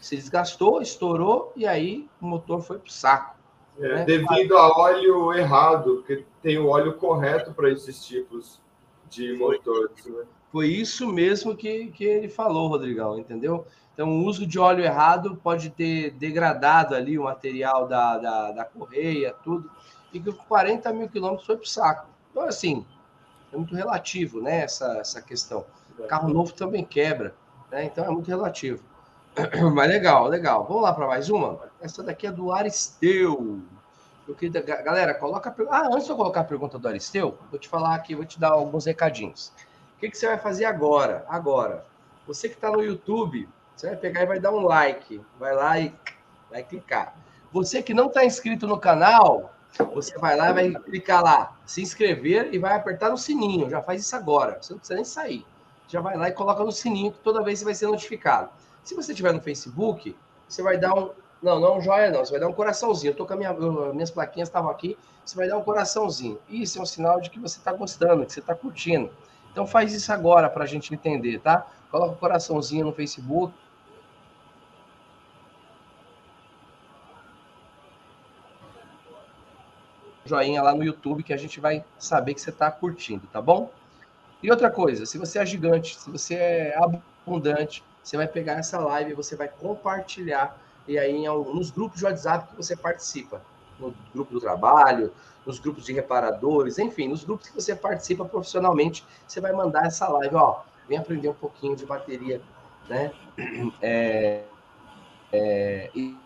se 0.00 0.16
desgastou, 0.16 0.80
estourou 0.80 1.52
e 1.56 1.66
aí 1.66 2.08
o 2.20 2.26
motor 2.26 2.60
foi 2.62 2.78
para 2.78 2.88
o 2.88 2.92
saco. 2.92 3.36
É, 3.78 3.96
né? 3.96 4.04
Devido 4.04 4.56
a 4.56 4.78
óleo 4.78 5.32
errado, 5.32 5.96
porque 5.96 6.24
tem 6.42 6.58
o 6.58 6.68
óleo 6.68 6.94
correto 6.94 7.52
para 7.52 7.70
esses 7.70 8.04
tipos 8.04 8.60
de 9.08 9.32
motores. 9.34 10.04
Né? 10.06 10.24
Foi 10.52 10.68
isso 10.68 11.06
mesmo 11.06 11.56
que, 11.56 11.86
que 11.88 12.04
ele 12.04 12.28
falou, 12.28 12.68
Rodrigão, 12.68 13.18
entendeu? 13.18 13.66
Então, 13.92 14.08
o 14.08 14.24
uso 14.24 14.46
de 14.46 14.58
óleo 14.58 14.84
errado 14.84 15.38
pode 15.42 15.70
ter 15.70 16.12
degradado 16.12 16.94
ali 16.94 17.18
o 17.18 17.24
material 17.24 17.86
da, 17.86 18.18
da, 18.18 18.52
da 18.52 18.64
correia, 18.64 19.34
tudo, 19.44 19.70
e 20.12 20.18
que 20.18 20.32
com 20.32 20.44
40 20.44 20.92
mil 20.92 21.08
quilômetros 21.08 21.46
foi 21.46 21.56
para 21.56 21.64
o 21.64 21.68
saco. 21.68 22.08
Então, 22.30 22.44
assim, 22.44 22.84
é 23.52 23.56
muito 23.56 23.74
relativo, 23.74 24.40
né, 24.40 24.60
essa, 24.62 24.98
essa 24.98 25.20
questão. 25.20 25.64
Carro 26.08 26.28
novo 26.28 26.52
também 26.54 26.84
quebra, 26.84 27.34
né? 27.70 27.84
Então, 27.84 28.04
é 28.04 28.10
muito 28.10 28.28
relativo. 28.28 28.82
Mas 29.74 29.88
legal, 29.88 30.26
legal. 30.26 30.64
Vamos 30.66 30.82
lá 30.82 30.92
para 30.92 31.06
mais 31.06 31.30
uma? 31.30 31.60
Essa 31.80 32.02
daqui 32.02 32.26
é 32.26 32.32
do 32.32 32.52
Aristeu. 32.52 33.60
Eu 34.26 34.34
queria, 34.34 34.60
galera, 34.60 35.14
coloca 35.14 35.54
Ah, 35.70 35.88
antes 35.92 36.04
de 36.04 36.10
eu 36.10 36.16
colocar 36.16 36.40
a 36.40 36.44
pergunta 36.44 36.78
do 36.78 36.86
Aristeu, 36.88 37.36
vou 37.50 37.58
te 37.58 37.68
falar 37.68 37.94
aqui, 37.94 38.14
vou 38.14 38.24
te 38.24 38.38
dar 38.38 38.50
alguns 38.50 38.84
recadinhos. 38.86 39.52
O 39.96 40.00
que, 40.00 40.10
que 40.10 40.16
você 40.16 40.26
vai 40.26 40.38
fazer 40.38 40.64
agora? 40.64 41.24
Agora, 41.28 41.84
você 42.26 42.48
que 42.48 42.54
está 42.54 42.70
no 42.70 42.82
YouTube, 42.82 43.48
você 43.74 43.88
vai 43.88 43.96
pegar 43.96 44.22
e 44.22 44.26
vai 44.26 44.40
dar 44.40 44.52
um 44.52 44.64
like. 44.64 45.20
Vai 45.38 45.54
lá 45.54 45.78
e 45.78 45.92
vai 46.50 46.62
clicar. 46.62 47.14
Você 47.52 47.82
que 47.82 47.92
não 47.92 48.06
está 48.06 48.24
inscrito 48.24 48.66
no 48.66 48.78
canal, 48.78 49.52
você 49.94 50.16
vai 50.18 50.36
lá 50.36 50.50
e 50.50 50.52
vai 50.52 50.82
clicar 50.82 51.22
lá, 51.22 51.56
se 51.66 51.82
inscrever 51.82 52.52
e 52.52 52.58
vai 52.58 52.74
apertar 52.74 53.10
no 53.10 53.18
sininho. 53.18 53.68
Já 53.68 53.82
faz 53.82 54.02
isso 54.02 54.14
agora. 54.14 54.58
Você 54.60 54.72
não 54.72 54.78
precisa 54.78 54.96
nem 54.96 55.04
sair. 55.04 55.46
Já 55.90 56.00
vai 56.00 56.16
lá 56.16 56.28
e 56.28 56.32
coloca 56.32 56.62
no 56.62 56.70
sininho 56.70 57.10
que 57.10 57.18
toda 57.18 57.42
vez 57.42 57.58
você 57.58 57.64
vai 57.64 57.74
ser 57.74 57.88
notificado. 57.88 58.48
Se 58.84 58.94
você 58.94 59.10
estiver 59.10 59.32
no 59.32 59.40
Facebook, 59.40 60.16
você 60.48 60.62
vai 60.62 60.78
dar 60.78 60.94
um. 60.94 61.10
Não, 61.42 61.58
não 61.58 61.68
é 61.68 61.76
um 61.78 61.80
joia, 61.80 62.10
não. 62.10 62.24
Você 62.24 62.30
vai 62.30 62.40
dar 62.40 62.48
um 62.48 62.52
coraçãozinho. 62.52 63.10
Eu 63.10 63.16
tô 63.16 63.26
com 63.26 63.32
a 63.32 63.36
minha, 63.36 63.52
minhas 63.92 64.10
plaquinhas 64.10 64.48
estavam 64.48 64.70
aqui. 64.70 64.96
Você 65.24 65.36
vai 65.36 65.48
dar 65.48 65.58
um 65.58 65.62
coraçãozinho. 65.62 66.38
Isso 66.48 66.78
é 66.78 66.82
um 66.82 66.86
sinal 66.86 67.20
de 67.20 67.28
que 67.28 67.40
você 67.40 67.58
está 67.58 67.72
gostando, 67.72 68.24
que 68.24 68.32
você 68.32 68.40
está 68.40 68.54
curtindo. 68.54 69.10
Então 69.50 69.66
faz 69.66 69.92
isso 69.92 70.12
agora 70.12 70.48
para 70.48 70.62
a 70.62 70.66
gente 70.66 70.94
entender, 70.94 71.40
tá? 71.40 71.66
Coloca 71.90 72.12
o 72.12 72.16
coraçãozinho 72.16 72.86
no 72.86 72.92
Facebook 72.92 73.52
joinha 80.30 80.62
lá 80.62 80.72
no 80.72 80.84
YouTube 80.84 81.24
que 81.24 81.32
a 81.32 81.36
gente 81.36 81.58
vai 81.58 81.84
saber 81.98 82.34
que 82.34 82.40
você 82.40 82.50
está 82.50 82.70
curtindo, 82.70 83.26
tá 83.32 83.42
bom? 83.42 83.70
E 84.42 84.50
outra 84.50 84.70
coisa, 84.70 85.04
se 85.04 85.18
você 85.18 85.38
é 85.38 85.46
gigante, 85.46 85.98
se 85.98 86.10
você 86.10 86.34
é 86.34 86.74
abundante, 86.76 87.84
você 88.02 88.16
vai 88.16 88.26
pegar 88.26 88.54
essa 88.54 88.78
live 88.78 89.14
você 89.14 89.36
vai 89.36 89.48
compartilhar 89.48 90.58
e 90.88 90.98
aí 90.98 91.24
nos 91.28 91.70
grupos 91.70 91.98
de 91.98 92.04
WhatsApp 92.06 92.48
que 92.48 92.56
você 92.56 92.74
participa, 92.74 93.42
no 93.78 93.94
grupo 94.12 94.32
do 94.32 94.40
trabalho, 94.40 95.12
nos 95.44 95.58
grupos 95.58 95.84
de 95.84 95.92
reparadores, 95.92 96.78
enfim, 96.78 97.08
nos 97.08 97.24
grupos 97.24 97.48
que 97.48 97.54
você 97.54 97.76
participa 97.76 98.24
profissionalmente, 98.24 99.04
você 99.26 99.40
vai 99.40 99.52
mandar 99.52 99.86
essa 99.86 100.08
live, 100.08 100.34
ó, 100.34 100.62
vem 100.88 100.98
aprender 100.98 101.28
um 101.28 101.34
pouquinho 101.34 101.76
de 101.76 101.86
bateria, 101.86 102.40
né? 102.88 103.12
É, 103.80 104.44
é, 105.32 105.90
e 105.94 106.16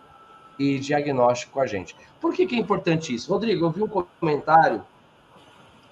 e 0.57 0.79
diagnóstico 0.79 1.53
com 1.53 1.59
a 1.59 1.67
gente. 1.67 1.95
Por 2.19 2.33
que, 2.33 2.45
que 2.45 2.55
é 2.55 2.57
importante 2.57 3.13
isso? 3.13 3.31
Rodrigo, 3.31 3.65
eu 3.65 3.71
vi 3.71 3.83
um 3.83 3.87
comentário 3.87 4.83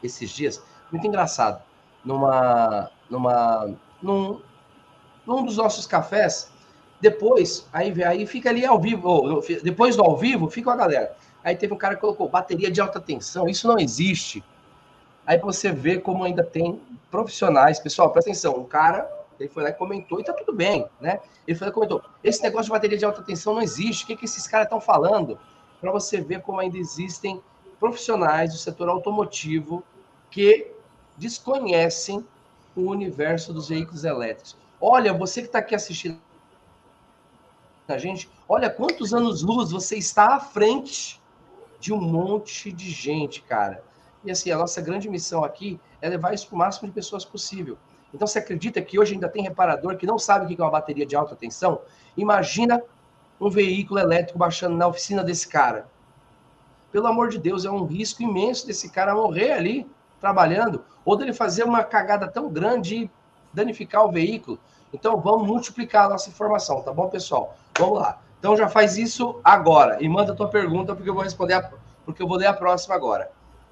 esses 0.01 0.29
dias, 0.29 0.63
muito 0.91 1.05
engraçado, 1.07 1.61
numa, 2.03 2.89
numa, 3.09 3.75
num, 4.01 4.41
num 5.25 5.45
dos 5.45 5.57
nossos 5.57 5.85
cafés. 5.85 6.51
Depois, 6.99 7.67
aí, 7.73 8.03
aí 8.03 8.25
fica 8.25 8.49
ali 8.49 8.65
ao 8.65 8.79
vivo, 8.79 9.41
depois 9.61 9.95
do 9.95 10.03
ao 10.03 10.15
vivo, 10.15 10.49
fica 10.49 10.71
a 10.71 10.75
galera. 10.75 11.15
Aí 11.43 11.55
teve 11.55 11.73
um 11.73 11.77
cara 11.77 11.95
que 11.95 12.01
colocou 12.01 12.29
bateria 12.29 12.71
de 12.71 12.79
alta 12.79 12.99
tensão, 12.99 13.47
isso 13.47 13.67
não 13.67 13.77
existe. 13.77 14.43
Aí 15.25 15.37
você 15.37 15.71
vê 15.71 15.99
como 15.99 16.23
ainda 16.23 16.43
tem 16.43 16.81
profissionais, 17.11 17.79
pessoal, 17.79 18.09
presta 18.11 18.31
atenção, 18.31 18.57
um 18.57 18.63
cara, 18.63 19.09
ele 19.39 19.49
foi 19.49 19.63
lá 19.63 19.69
e 19.69 19.73
comentou, 19.73 20.19
e 20.19 20.23
tá 20.23 20.33
tudo 20.33 20.53
bem, 20.53 20.87
né? 20.99 21.19
Ele 21.45 21.57
foi 21.57 21.67
lá 21.67 21.71
e 21.71 21.73
comentou, 21.73 22.01
esse 22.23 22.41
negócio 22.41 22.65
de 22.65 22.71
bateria 22.71 22.97
de 22.97 23.05
alta 23.05 23.21
tensão 23.21 23.53
não 23.53 23.61
existe, 23.61 24.03
o 24.03 24.07
que, 24.07 24.15
que 24.15 24.25
esses 24.25 24.47
caras 24.47 24.65
estão 24.65 24.79
falando? 24.79 25.37
Para 25.81 25.91
você 25.91 26.21
ver 26.21 26.41
como 26.41 26.59
ainda 26.59 26.77
existem 26.77 27.41
profissionais 27.79 28.51
do 28.51 28.57
setor 28.57 28.87
automotivo 28.87 29.83
que 30.31 30.72
desconhecem 31.17 32.25
o 32.75 32.81
universo 32.89 33.53
dos 33.53 33.69
veículos 33.69 34.03
elétricos. 34.03 34.57
Olha, 34.79 35.13
você 35.13 35.41
que 35.41 35.47
está 35.47 35.59
aqui 35.59 35.75
assistindo 35.75 36.19
a 37.87 37.97
gente, 37.97 38.29
olha 38.47 38.69
quantos 38.69 39.13
anos-luz 39.13 39.71
você 39.71 39.97
está 39.97 40.35
à 40.35 40.39
frente 40.39 41.21
de 41.79 41.93
um 41.93 41.99
monte 41.99 42.71
de 42.71 42.89
gente, 42.89 43.41
cara. 43.41 43.83
E 44.23 44.31
assim, 44.31 44.49
a 44.51 44.57
nossa 44.57 44.81
grande 44.81 45.09
missão 45.09 45.43
aqui 45.43 45.79
é 46.01 46.07
levar 46.07 46.33
isso 46.33 46.47
para 46.47 46.55
o 46.55 46.59
máximo 46.59 46.87
de 46.87 46.93
pessoas 46.93 47.25
possível. 47.25 47.77
Então, 48.13 48.25
você 48.25 48.39
acredita 48.39 48.81
que 48.81 48.99
hoje 48.99 49.15
ainda 49.15 49.27
tem 49.27 49.43
reparador 49.43 49.97
que 49.97 50.05
não 50.05 50.19
sabe 50.19 50.45
o 50.45 50.47
que 50.47 50.61
é 50.61 50.63
uma 50.63 50.71
bateria 50.71 51.05
de 51.05 51.15
alta 51.15 51.35
tensão? 51.35 51.81
Imagina 52.15 52.81
um 53.41 53.49
veículo 53.49 53.99
elétrico 53.99 54.37
baixando 54.37 54.77
na 54.77 54.87
oficina 54.87 55.23
desse 55.23 55.47
cara. 55.47 55.89
Pelo 56.91 57.07
amor 57.07 57.29
de 57.29 57.39
Deus, 57.39 57.65
é 57.65 57.71
um 57.71 57.85
risco 57.85 58.21
imenso 58.21 58.67
desse 58.67 58.89
cara 58.89 59.15
morrer 59.15 59.51
ali 59.51 59.89
trabalhando, 60.23 60.85
ou 61.03 61.17
dele 61.17 61.33
fazer 61.33 61.65
uma 61.65 61.83
cagada 61.83 62.29
tão 62.29 62.47
grande 62.47 62.95
e 62.95 63.11
danificar 63.51 64.05
o 64.05 64.11
veículo. 64.11 64.57
Então, 64.93 65.19
vamos 65.19 65.45
multiplicar 65.45 66.05
a 66.05 66.09
nossa 66.11 66.29
informação, 66.29 66.81
tá 66.81 66.93
bom, 66.93 67.09
pessoal? 67.09 67.57
Vamos 67.77 67.99
lá. 67.99 68.21
Então, 68.39 68.55
já 68.55 68.69
faz 68.69 68.97
isso 68.97 69.41
agora 69.43 70.01
e 70.01 70.07
manda 70.07 70.31
a 70.31 70.35
tua 70.35 70.47
pergunta, 70.47 70.95
porque 70.95 71.09
eu 71.09 71.13
vou 71.13 71.23
responder, 71.23 71.55
a, 71.55 71.69
porque 72.05 72.23
eu 72.23 72.27
vou 72.27 72.37
ler 72.37 72.45
a 72.45 72.53
próxima 72.53 72.95
agora. 72.95 73.29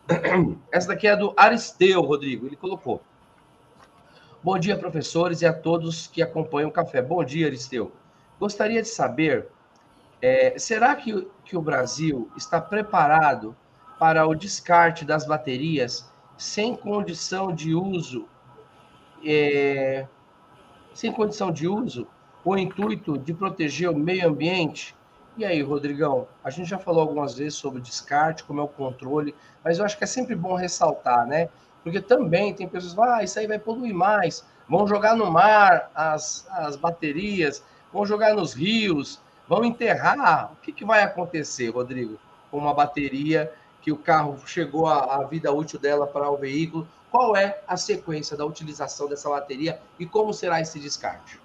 Essa 0.74 0.90
daqui 0.90 1.08
é 1.08 1.16
do 1.16 1.34
Aristeu, 1.38 2.02
Rodrigo. 2.02 2.48
Ele 2.48 2.58
colocou. 2.58 3.02
Bom 4.44 4.60
dia, 4.60 4.78
professores, 4.78 5.42
e 5.42 5.46
a 5.46 5.54
todos 5.54 6.08
que 6.08 6.22
acompanham 6.22 6.70
o 6.70 6.74
café. 6.74 7.02
Bom 7.02 7.24
dia, 7.24 7.48
Aristeu. 7.48 7.94
Gostaria 8.38 8.82
de 8.82 8.90
saber, 8.90 9.48
é, 10.22 10.60
será 10.60 10.96
que, 10.96 11.26
que 11.46 11.56
o 11.56 11.62
Brasil 11.62 12.30
está 12.36 12.60
preparado 12.60 13.56
para 13.98 14.28
o 14.28 14.36
descarte 14.36 15.06
das 15.06 15.26
baterias 15.26 16.11
sem 16.42 16.76
condição 16.76 17.54
de 17.54 17.76
uso, 17.76 18.28
é, 19.24 20.08
sem 20.92 21.12
condição 21.12 21.52
de 21.52 21.68
uso, 21.68 22.08
o 22.44 22.58
intuito 22.58 23.16
de 23.16 23.32
proteger 23.32 23.92
o 23.92 23.96
meio 23.96 24.28
ambiente? 24.28 24.96
E 25.38 25.46
aí, 25.46 25.62
Rodrigão, 25.62 26.28
a 26.44 26.50
gente 26.50 26.68
já 26.68 26.80
falou 26.80 27.02
algumas 27.02 27.36
vezes 27.36 27.54
sobre 27.54 27.80
descarte, 27.80 28.44
como 28.44 28.60
é 28.60 28.64
o 28.64 28.68
controle, 28.68 29.36
mas 29.64 29.78
eu 29.78 29.86
acho 29.86 29.96
que 29.96 30.04
é 30.04 30.08
sempre 30.08 30.34
bom 30.34 30.56
ressaltar, 30.56 31.28
né? 31.28 31.48
Porque 31.84 32.02
também 32.02 32.56
tem 32.56 32.68
pessoas 32.68 32.94
que 32.94 32.98
falam, 32.98 33.20
ah, 33.20 33.24
isso 33.24 33.38
aí 33.38 33.46
vai 33.46 33.60
poluir 33.60 33.94
mais, 33.94 34.44
vão 34.68 34.88
jogar 34.88 35.16
no 35.16 35.30
mar 35.30 35.92
as, 35.94 36.48
as 36.50 36.76
baterias, 36.76 37.64
vão 37.94 38.04
jogar 38.04 38.34
nos 38.34 38.56
rios, 38.56 39.22
vão 39.48 39.64
enterrar. 39.64 40.54
O 40.54 40.56
que, 40.56 40.72
que 40.72 40.84
vai 40.84 41.04
acontecer, 41.04 41.70
Rodrigo, 41.70 42.18
com 42.50 42.58
uma 42.58 42.74
bateria 42.74 43.54
que 43.82 43.92
o 43.92 43.98
carro 43.98 44.38
chegou 44.46 44.88
à, 44.88 45.24
vida 45.24 45.52
útil 45.52 45.80
dela 45.80 46.06
para 46.06 46.30
o 46.30 46.38
veículo. 46.38 46.88
Qual 47.10 47.36
é 47.36 47.62
a 47.68 47.76
sequência 47.76 48.38
da 48.38 48.46
utilização 48.46 49.10
dessa 49.10 49.30
bateria 49.30 49.80
e 50.00 50.06
como 50.06 50.34
será 50.34 50.62
esse 50.62 50.80
descarte? 50.80 51.40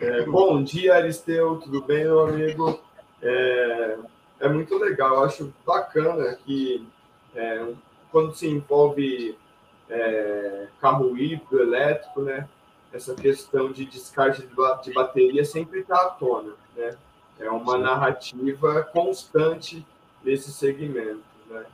É, 0.00 0.22
bom 0.22 0.62
dia, 0.62 0.94
Aristeu, 0.94 1.56
tudo 1.56 1.82
bem, 1.82 2.04
meu 2.04 2.26
amigo? 2.26 2.80
É, 3.22 3.98
é 4.40 4.48
muito 4.48 4.76
legal, 4.76 5.24
acho 5.24 5.52
bacana 5.66 6.36
que 6.44 6.86
é, 7.34 7.66
quando 8.12 8.34
se 8.34 8.48
envolve 8.48 9.36
é, 9.88 10.68
carro 10.80 11.16
híbrido, 11.16 11.60
elétrico, 11.60 12.22
né, 12.22 12.48
essa 12.92 13.14
questão 13.14 13.72
de 13.72 13.84
descarte 13.84 14.46
de 14.82 14.92
bateria 14.92 15.44
sempre 15.44 15.80
está 15.80 15.96
à 15.96 16.10
tona, 16.10 16.52
né? 16.74 16.96
É 17.38 17.50
uma 17.50 17.76
narrativa 17.76 18.82
constante 18.84 19.86
nesse 20.24 20.50
segmento. 20.50 21.22
Né? 21.48 21.64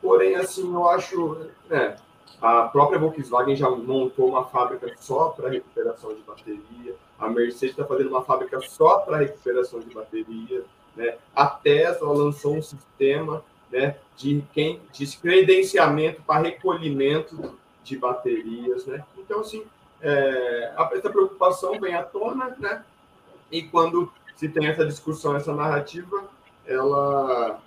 Porém, 0.00 0.34
assim, 0.34 0.72
eu 0.72 0.88
acho. 0.88 1.38
Né, 1.68 1.96
a 2.40 2.62
própria 2.62 2.98
Volkswagen 2.98 3.54
já 3.54 3.70
montou 3.70 4.28
uma 4.28 4.44
fábrica 4.44 4.92
só 4.98 5.28
para 5.28 5.48
recuperação 5.48 6.12
de 6.12 6.22
bateria. 6.22 6.96
A 7.16 7.28
Mercedes 7.28 7.70
está 7.70 7.84
fazendo 7.84 8.08
uma 8.08 8.24
fábrica 8.24 8.60
só 8.62 8.98
para 8.98 9.18
recuperação 9.18 9.78
de 9.78 9.94
bateria. 9.94 10.64
Né? 10.96 11.16
A 11.34 11.46
Tesla 11.46 12.12
lançou 12.12 12.56
um 12.56 12.62
sistema 12.62 13.44
né, 13.70 13.96
de, 14.16 14.42
quem, 14.52 14.80
de 14.92 15.16
credenciamento 15.16 16.20
para 16.22 16.42
recolhimento 16.42 17.56
de 17.84 17.96
baterias. 17.96 18.86
Né? 18.86 19.04
Então, 19.16 19.40
assim, 19.40 19.64
é, 20.00 20.74
essa 20.94 21.10
preocupação 21.10 21.78
vem 21.78 21.94
à 21.94 22.02
tona, 22.02 22.56
né? 22.58 22.84
e 23.52 23.62
quando 23.62 24.12
se 24.34 24.48
tem 24.48 24.66
essa 24.66 24.84
discussão, 24.84 25.36
essa 25.36 25.54
narrativa, 25.54 26.24
ela 26.66 27.60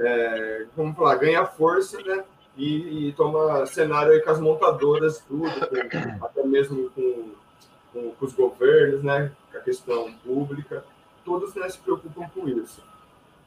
é, 0.00 0.66
vamos 0.74 0.96
falar, 0.96 1.16
ganha 1.16 1.44
força, 1.44 2.00
né? 2.02 2.24
E, 2.56 3.08
e, 3.08 3.12
toma 3.12 3.64
cenário 3.66 4.12
aí 4.12 4.20
com 4.20 4.30
as 4.30 4.40
montadoras, 4.40 5.18
tudo, 5.20 5.50
com, 5.50 6.24
até 6.24 6.42
mesmo 6.42 6.90
com, 6.90 7.30
com, 7.92 8.10
com, 8.10 8.26
os 8.26 8.32
governos, 8.32 9.02
né? 9.02 9.30
Com 9.52 9.58
a 9.58 9.60
questão 9.60 10.12
pública, 10.24 10.84
todos 11.24 11.54
né, 11.54 11.68
se 11.68 11.78
preocupam 11.78 12.28
com 12.34 12.48
isso. 12.48 12.82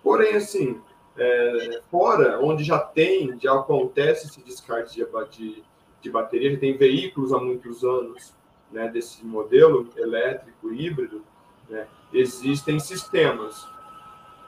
Porém, 0.01 0.35
assim, 0.35 0.79
é, 1.17 1.81
fora 1.89 2.39
onde 2.39 2.63
já 2.63 2.79
tem, 2.79 3.37
já 3.39 3.53
acontece 3.53 4.27
esse 4.27 4.41
descarte 4.41 4.95
de, 4.95 5.05
de, 5.31 5.63
de 6.01 6.09
bateria, 6.09 6.53
já 6.53 6.59
tem 6.59 6.77
veículos 6.77 7.33
há 7.33 7.39
muitos 7.39 7.83
anos 7.83 8.33
né, 8.71 8.87
desse 8.87 9.25
modelo 9.25 9.89
elétrico, 9.97 10.71
híbrido, 10.71 11.23
né, 11.69 11.87
existem 12.11 12.79
sistemas, 12.79 13.67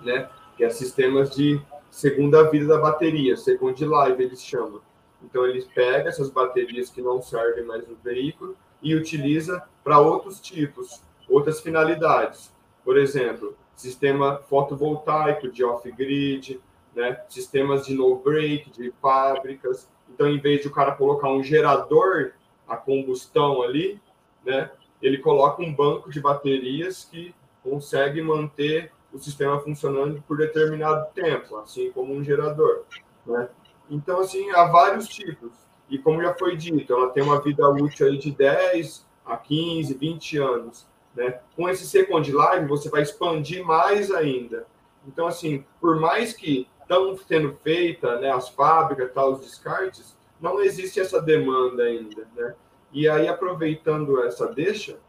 né, 0.01 0.29
que 0.57 0.63
é 0.63 0.69
sistemas 0.69 1.31
de 1.35 1.61
segunda 1.95 2.43
vida 2.51 2.67
da 2.67 2.77
bateria, 2.77 3.37
second 3.37 3.81
life 3.85 4.21
eles 4.21 4.43
chamam. 4.43 4.81
Então 5.23 5.45
eles 5.45 5.63
pegam 5.63 6.09
essas 6.09 6.29
baterias 6.29 6.89
que 6.89 7.01
não 7.01 7.21
servem 7.21 7.63
mais 7.63 7.87
no 7.87 7.95
veículo 7.95 8.53
e 8.81 8.93
utiliza 8.93 9.63
para 9.81 9.97
outros 9.97 10.41
tipos, 10.41 11.01
outras 11.29 11.61
finalidades. 11.61 12.53
Por 12.83 12.97
exemplo, 12.97 13.55
sistema 13.77 14.41
fotovoltaico 14.49 15.47
de 15.47 15.63
off-grid, 15.63 16.59
né? 16.93 17.21
sistemas 17.29 17.85
de 17.85 17.95
no-break 17.95 18.69
de 18.71 18.91
fábricas. 19.01 19.89
Então, 20.13 20.27
em 20.27 20.37
vez 20.37 20.61
de 20.61 20.67
o 20.67 20.71
cara 20.71 20.91
colocar 20.91 21.29
um 21.29 21.41
gerador 21.41 22.33
a 22.67 22.75
combustão 22.75 23.61
ali, 23.61 24.01
né? 24.43 24.69
ele 25.01 25.19
coloca 25.19 25.61
um 25.61 25.73
banco 25.73 26.11
de 26.11 26.19
baterias 26.19 27.05
que 27.05 27.33
consegue 27.63 28.21
manter 28.21 28.91
o 29.15 29.19
sistema 29.19 29.57
funcionando 29.61 30.21
por 30.27 30.37
determinado 30.37 31.07
tempo, 31.13 31.55
assim 31.57 31.89
como 31.93 32.13
um 32.13 32.21
gerador. 32.21 32.83
Né? 33.25 33.47
Então, 33.89 34.19
assim, 34.19 34.51
há 34.51 34.65
vários 34.65 35.07
tipos. 35.07 35.53
E 35.89 35.97
como 35.97 36.21
já 36.21 36.33
foi 36.33 36.57
dito, 36.57 36.91
ela 36.91 37.09
tem 37.11 37.23
uma 37.23 37.39
vida 37.41 37.65
útil 37.69 38.07
aí 38.07 38.17
de 38.17 38.31
10 38.31 39.05
a 39.25 39.37
15, 39.37 39.93
20 39.93 40.37
anos. 40.37 40.85
Né? 41.15 41.39
Com 41.55 41.69
esse 41.69 41.87
Second 41.87 42.29
Life, 42.29 42.65
você 42.67 42.89
vai 42.89 43.03
expandir 43.03 43.63
mais 43.63 44.11
ainda. 44.11 44.67
Então, 45.07 45.27
assim, 45.27 45.63
por 45.79 45.97
mais 45.97 46.33
que 46.33 46.67
estão 46.81 47.17
sendo 47.17 47.57
feitas 47.63 48.19
né, 48.19 48.29
as 48.31 48.49
fábricas, 48.49 49.13
tal, 49.13 49.31
os 49.31 49.39
descartes, 49.39 50.17
não 50.41 50.61
existe 50.61 50.99
essa 50.99 51.21
demanda 51.21 51.83
ainda. 51.83 52.27
Né? 52.35 52.53
E 52.91 53.07
aí, 53.07 53.29
aproveitando 53.29 54.21
essa 54.25 54.47
deixa, 54.47 54.99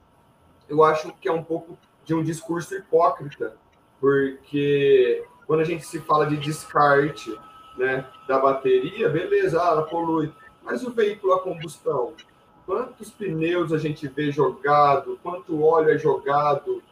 eu 0.69 0.85
acho 0.85 1.13
que 1.15 1.29
é 1.29 1.33
um 1.33 1.43
pouco 1.43 1.77
de 2.05 2.15
um 2.15 2.23
discurso 2.23 2.73
hipócrita 2.73 3.57
porque 4.00 5.25
quando 5.47 5.61
a 5.61 5.65
gente 5.65 5.85
se 5.87 6.00
fala 6.00 6.26
de 6.26 6.37
descarte 6.37 7.37
né, 7.76 8.05
da 8.26 8.38
bateria, 8.38 9.09
beleza, 9.09 9.62
ah, 9.62 9.69
ela 9.69 9.83
polui, 9.83 10.33
mas 10.62 10.83
o 10.85 10.91
veículo 10.91 11.35
a 11.35 11.41
combustão, 11.41 12.15
quantos 12.65 13.11
pneus 13.11 13.73
a 13.73 13.79
gente 13.79 14.09
vê 14.09 14.31
jogado, 14.31 15.19
quanto 15.23 15.62
óleo 15.62 15.91
é 15.91 15.99
jogado 15.99 16.83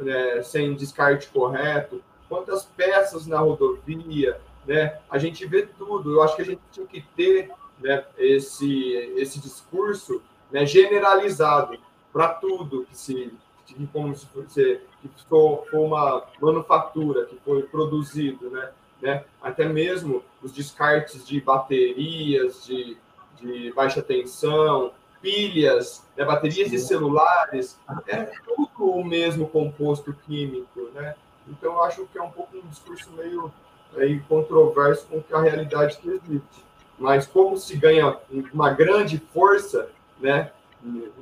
né, 0.00 0.42
sem 0.42 0.74
descarte 0.74 1.28
correto, 1.28 2.02
quantas 2.28 2.64
peças 2.64 3.26
na 3.26 3.38
rodovia, 3.38 4.40
né? 4.66 4.98
A 5.10 5.18
gente 5.18 5.46
vê 5.46 5.66
tudo. 5.66 6.12
Eu 6.12 6.22
acho 6.22 6.36
que 6.36 6.42
a 6.42 6.46
gente 6.46 6.60
tinha 6.70 6.86
que 6.86 7.02
ter 7.16 7.50
né, 7.80 8.04
esse, 8.16 8.94
esse 9.16 9.40
discurso 9.40 10.22
né, 10.50 10.64
generalizado 10.64 11.78
para 12.12 12.28
tudo 12.28 12.84
que 12.84 12.96
se 12.96 13.32
de 13.76 13.86
como 13.86 14.14
se 14.14 14.26
fosse 14.26 14.80
que 15.00 15.10
for, 15.28 15.66
for 15.70 15.80
uma 15.80 16.24
manufatura 16.40 17.26
que 17.26 17.36
foi 17.44 17.62
produzido, 17.64 18.50
né? 18.50 18.70
né? 19.00 19.24
Até 19.42 19.68
mesmo 19.68 20.22
os 20.42 20.52
descartes 20.52 21.26
de 21.26 21.40
baterias 21.40 22.64
de, 22.64 22.96
de 23.40 23.72
baixa 23.72 24.00
tensão, 24.00 24.92
pilhas, 25.20 26.06
né? 26.16 26.24
baterias 26.24 26.70
de 26.70 26.78
celulares, 26.78 27.78
é 28.06 28.30
tudo 28.44 28.90
o 28.90 29.04
mesmo 29.04 29.48
composto 29.48 30.12
químico, 30.26 30.88
né? 30.94 31.14
Então 31.48 31.72
eu 31.72 31.82
acho 31.84 32.06
que 32.06 32.18
é 32.18 32.22
um 32.22 32.30
pouco 32.30 32.56
um 32.56 32.68
discurso 32.68 33.10
meio 33.12 33.52
aí 33.96 34.20
controverso 34.20 35.06
com 35.06 35.36
a 35.36 35.42
realidade 35.42 35.98
que 35.98 36.08
existe. 36.08 36.64
Mas 36.98 37.26
como 37.26 37.56
se 37.56 37.76
ganha 37.76 38.16
uma 38.52 38.70
grande 38.70 39.18
força, 39.32 39.88
né, 40.20 40.50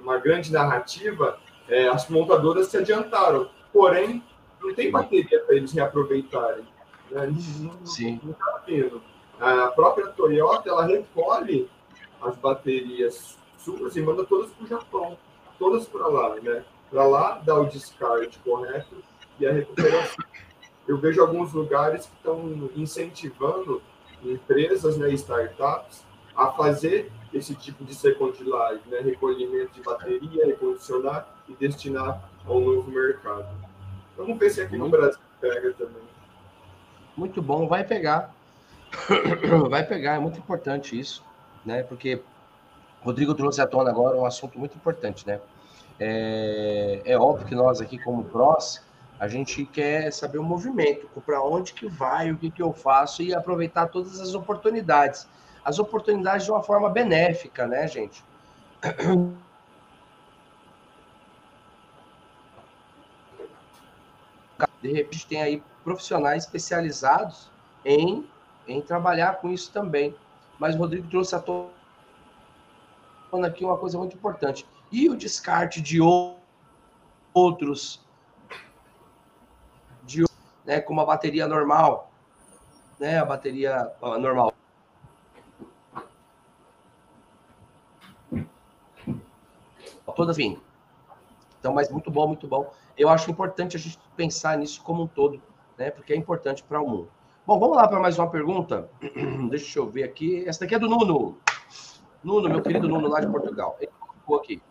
uma 0.02 0.18
grande 0.18 0.52
narrativa, 0.52 1.38
é, 1.70 1.88
as 1.88 2.08
montadoras 2.08 2.66
se 2.66 2.76
adiantaram. 2.76 3.48
Porém, 3.72 4.22
não 4.60 4.74
tem 4.74 4.90
bateria 4.90 5.40
para 5.40 5.54
eles 5.54 5.72
reaproveitarem. 5.72 6.64
Né? 7.10 7.32
Não, 7.60 7.86
Sim. 7.86 8.20
Não 8.22 8.32
está 8.32 8.62
vindo. 8.66 9.00
A 9.38 9.68
própria 9.68 10.08
Toyota, 10.08 10.68
ela 10.68 10.84
recolhe 10.84 11.70
as 12.20 12.36
baterias 12.36 13.38
suas 13.56 13.96
e 13.96 14.02
manda 14.02 14.24
todas 14.24 14.50
para 14.50 14.64
o 14.64 14.68
Japão. 14.68 15.16
Todas 15.58 15.86
para 15.86 16.06
lá, 16.08 16.34
né? 16.40 16.64
Para 16.90 17.06
lá 17.06 17.40
dá 17.44 17.54
o 17.58 17.66
descarte 17.66 18.38
correto 18.40 18.96
e 19.38 19.46
a 19.46 19.52
recuperação. 19.52 20.24
Eu 20.88 20.98
vejo 20.98 21.20
alguns 21.20 21.52
lugares 21.52 22.06
que 22.06 22.16
estão 22.16 22.70
incentivando 22.74 23.80
empresas, 24.22 24.96
né, 24.96 25.10
startups, 25.12 26.04
a 26.34 26.48
fazer 26.48 27.10
esse 27.32 27.54
tipo 27.54 27.84
de 27.84 27.94
second 27.94 28.36
life, 28.42 28.88
né, 28.88 29.00
recolhimento 29.00 29.72
de 29.72 29.82
bateria, 29.82 30.46
recondicionar 30.46 31.39
e 31.50 31.54
destinar 31.54 32.30
a 32.46 32.52
um 32.52 32.60
novo 32.60 32.90
mercado. 32.90 33.48
Vamos 34.16 34.38
ver 34.38 34.50
se 34.50 34.60
aqui 34.60 34.76
no 34.76 34.88
Brasil 34.88 35.18
pega 35.40 35.72
também. 35.72 36.02
Muito 37.16 37.42
bom, 37.42 37.66
vai 37.66 37.84
pegar. 37.84 38.34
Vai 39.70 39.86
pegar, 39.86 40.16
é 40.16 40.18
muito 40.18 40.40
importante 40.40 40.98
isso, 40.98 41.24
né? 41.64 41.84
Porque 41.84 42.20
Rodrigo 43.02 43.34
trouxe 43.34 43.60
à 43.60 43.66
tona 43.66 43.88
agora 43.88 44.16
um 44.16 44.26
assunto 44.26 44.58
muito 44.58 44.74
importante, 44.74 45.24
né? 45.24 45.40
É, 46.00 47.00
é 47.04 47.16
óbvio 47.16 47.46
que 47.46 47.54
nós 47.54 47.80
aqui, 47.80 47.98
como 47.98 48.24
prós, 48.24 48.84
a 49.18 49.28
gente 49.28 49.64
quer 49.64 50.10
saber 50.12 50.38
o 50.38 50.42
movimento, 50.42 51.06
para 51.24 51.40
onde 51.40 51.72
que 51.72 51.86
vai, 51.88 52.32
o 52.32 52.36
que, 52.36 52.50
que 52.50 52.62
eu 52.62 52.72
faço 52.72 53.22
e 53.22 53.32
aproveitar 53.32 53.86
todas 53.86 54.20
as 54.20 54.34
oportunidades. 54.34 55.28
As 55.64 55.78
oportunidades 55.78 56.46
de 56.46 56.50
uma 56.50 56.62
forma 56.62 56.90
benéfica, 56.90 57.66
né, 57.66 57.86
gente? 57.86 58.24
De 64.82 64.92
repente 64.92 65.26
tem 65.26 65.42
aí 65.42 65.62
profissionais 65.84 66.44
especializados 66.44 67.50
em, 67.84 68.26
em 68.66 68.80
trabalhar 68.80 69.36
com 69.36 69.50
isso 69.50 69.70
também. 69.72 70.14
Mas 70.58 70.74
o 70.74 70.78
Rodrigo 70.78 71.08
trouxe 71.08 71.34
a 71.34 71.40
tona 71.40 71.70
aqui 73.46 73.64
uma 73.64 73.76
coisa 73.76 73.98
muito 73.98 74.16
importante. 74.16 74.66
E 74.90 75.08
o 75.08 75.16
descarte 75.16 75.80
de 75.80 75.98
outros 77.32 78.04
de 80.04 80.24
né, 80.64 80.80
com 80.80 80.92
uma 80.92 81.06
bateria 81.06 81.46
normal, 81.46 82.10
né, 82.98 83.18
a 83.18 83.24
bateria 83.24 83.90
normal. 84.18 84.52
Todas 90.16 90.36
vindo. 90.36 90.60
Então, 91.58 91.72
mas 91.72 91.90
muito 91.90 92.10
bom, 92.10 92.26
muito 92.26 92.46
bom. 92.46 92.70
Eu 92.96 93.08
acho 93.08 93.30
importante 93.30 93.76
a 93.76 93.80
gente 93.80 93.98
pensar 94.20 94.58
nisso 94.58 94.82
como 94.82 95.04
um 95.04 95.06
todo, 95.06 95.40
né, 95.78 95.90
porque 95.90 96.12
é 96.12 96.16
importante 96.16 96.62
para 96.62 96.78
o 96.78 96.86
mundo. 96.86 97.08
Bom, 97.46 97.58
vamos 97.58 97.74
lá 97.74 97.88
para 97.88 97.98
mais 97.98 98.18
uma 98.18 98.28
pergunta. 98.28 98.90
Deixa 99.48 99.78
eu 99.78 99.88
ver 99.88 100.02
aqui. 100.02 100.46
Essa 100.46 100.60
daqui 100.60 100.74
é 100.74 100.78
do 100.78 100.88
Nuno. 100.88 101.38
Nuno, 102.22 102.50
meu 102.50 102.60
querido 102.60 102.86
Nuno, 102.86 103.08
lá 103.08 103.18
de 103.18 103.26
Portugal. 103.26 103.78
Ele 103.80 103.90
colocou 103.98 104.36
aqui. 104.36 104.62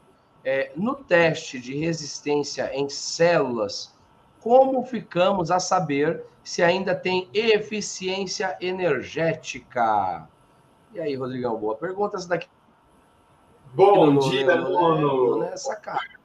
É, 0.46 0.72
no 0.76 0.96
teste 0.96 1.60
de 1.60 1.76
resistência 1.76 2.72
em 2.76 2.88
células 2.88 3.98
como 4.40 4.86
ficamos 4.86 5.50
a 5.50 5.60
saber 5.60 6.24
se 6.44 6.62
ainda 6.62 6.94
tem 6.94 7.28
eficiência 7.34 8.56
energética? 8.62 10.30
E 10.94 11.00
aí, 11.00 11.16
Rodrigão, 11.16 11.58
boa 11.58 11.76
pergunta 11.76 12.18
essa 12.18 12.30
daqui. 12.30 12.48
Bom 13.74 14.06
Nuno, 14.06 14.30
dia, 14.30 14.56
Nuno. 14.56 15.40
Nessa 15.40 15.76
cara. 15.76 16.19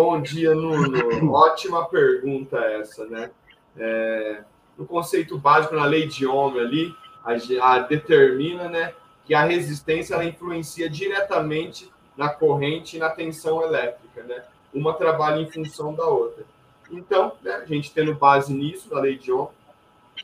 Bom 0.00 0.20
dia, 0.22 0.54
Nuno. 0.54 0.94
Ótima 1.34 1.84
pergunta 1.86 2.56
essa, 2.56 3.04
né? 3.06 3.32
É, 3.76 4.44
no 4.76 4.86
conceito 4.86 5.36
básico, 5.36 5.74
na 5.74 5.84
lei 5.84 6.06
de 6.06 6.24
Ohm 6.24 6.56
ali, 6.56 6.94
a, 7.24 7.74
a 7.74 7.78
determina, 7.80 8.68
né, 8.68 8.94
que 9.24 9.34
a 9.34 9.42
resistência 9.42 10.14
ela 10.14 10.24
influencia 10.24 10.88
diretamente 10.88 11.90
na 12.16 12.28
corrente 12.28 12.96
e 12.96 13.00
na 13.00 13.10
tensão 13.10 13.60
elétrica, 13.60 14.22
né? 14.22 14.44
Uma 14.72 14.94
trabalha 14.94 15.40
em 15.40 15.50
função 15.50 15.92
da 15.92 16.04
outra. 16.04 16.44
Então, 16.92 17.32
né, 17.42 17.54
a 17.54 17.64
gente 17.64 17.92
tendo 17.92 18.14
base 18.14 18.54
nisso, 18.54 18.88
da 18.88 19.00
lei 19.00 19.18
de 19.18 19.32
Ohm, 19.32 19.48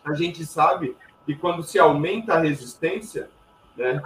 a 0.05 0.15
gente 0.15 0.47
sabe 0.47 0.97
que 1.27 1.35
quando 1.35 1.65
se 1.65 1.81
aumenta 1.81 2.35
a 2.35 2.39
resistência, 2.39 3.29
né, 3.77 4.01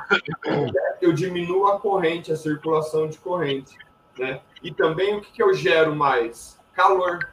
eu 1.02 1.12
diminuo 1.12 1.66
a 1.66 1.78
corrente, 1.78 2.32
a 2.32 2.36
circulação 2.36 3.06
de 3.06 3.18
corrente. 3.18 3.76
Né? 4.18 4.40
E 4.62 4.72
também 4.72 5.16
o 5.16 5.20
que, 5.20 5.32
que 5.32 5.42
eu 5.42 5.54
gero 5.54 5.94
mais? 5.94 6.58
Calor. 6.74 7.30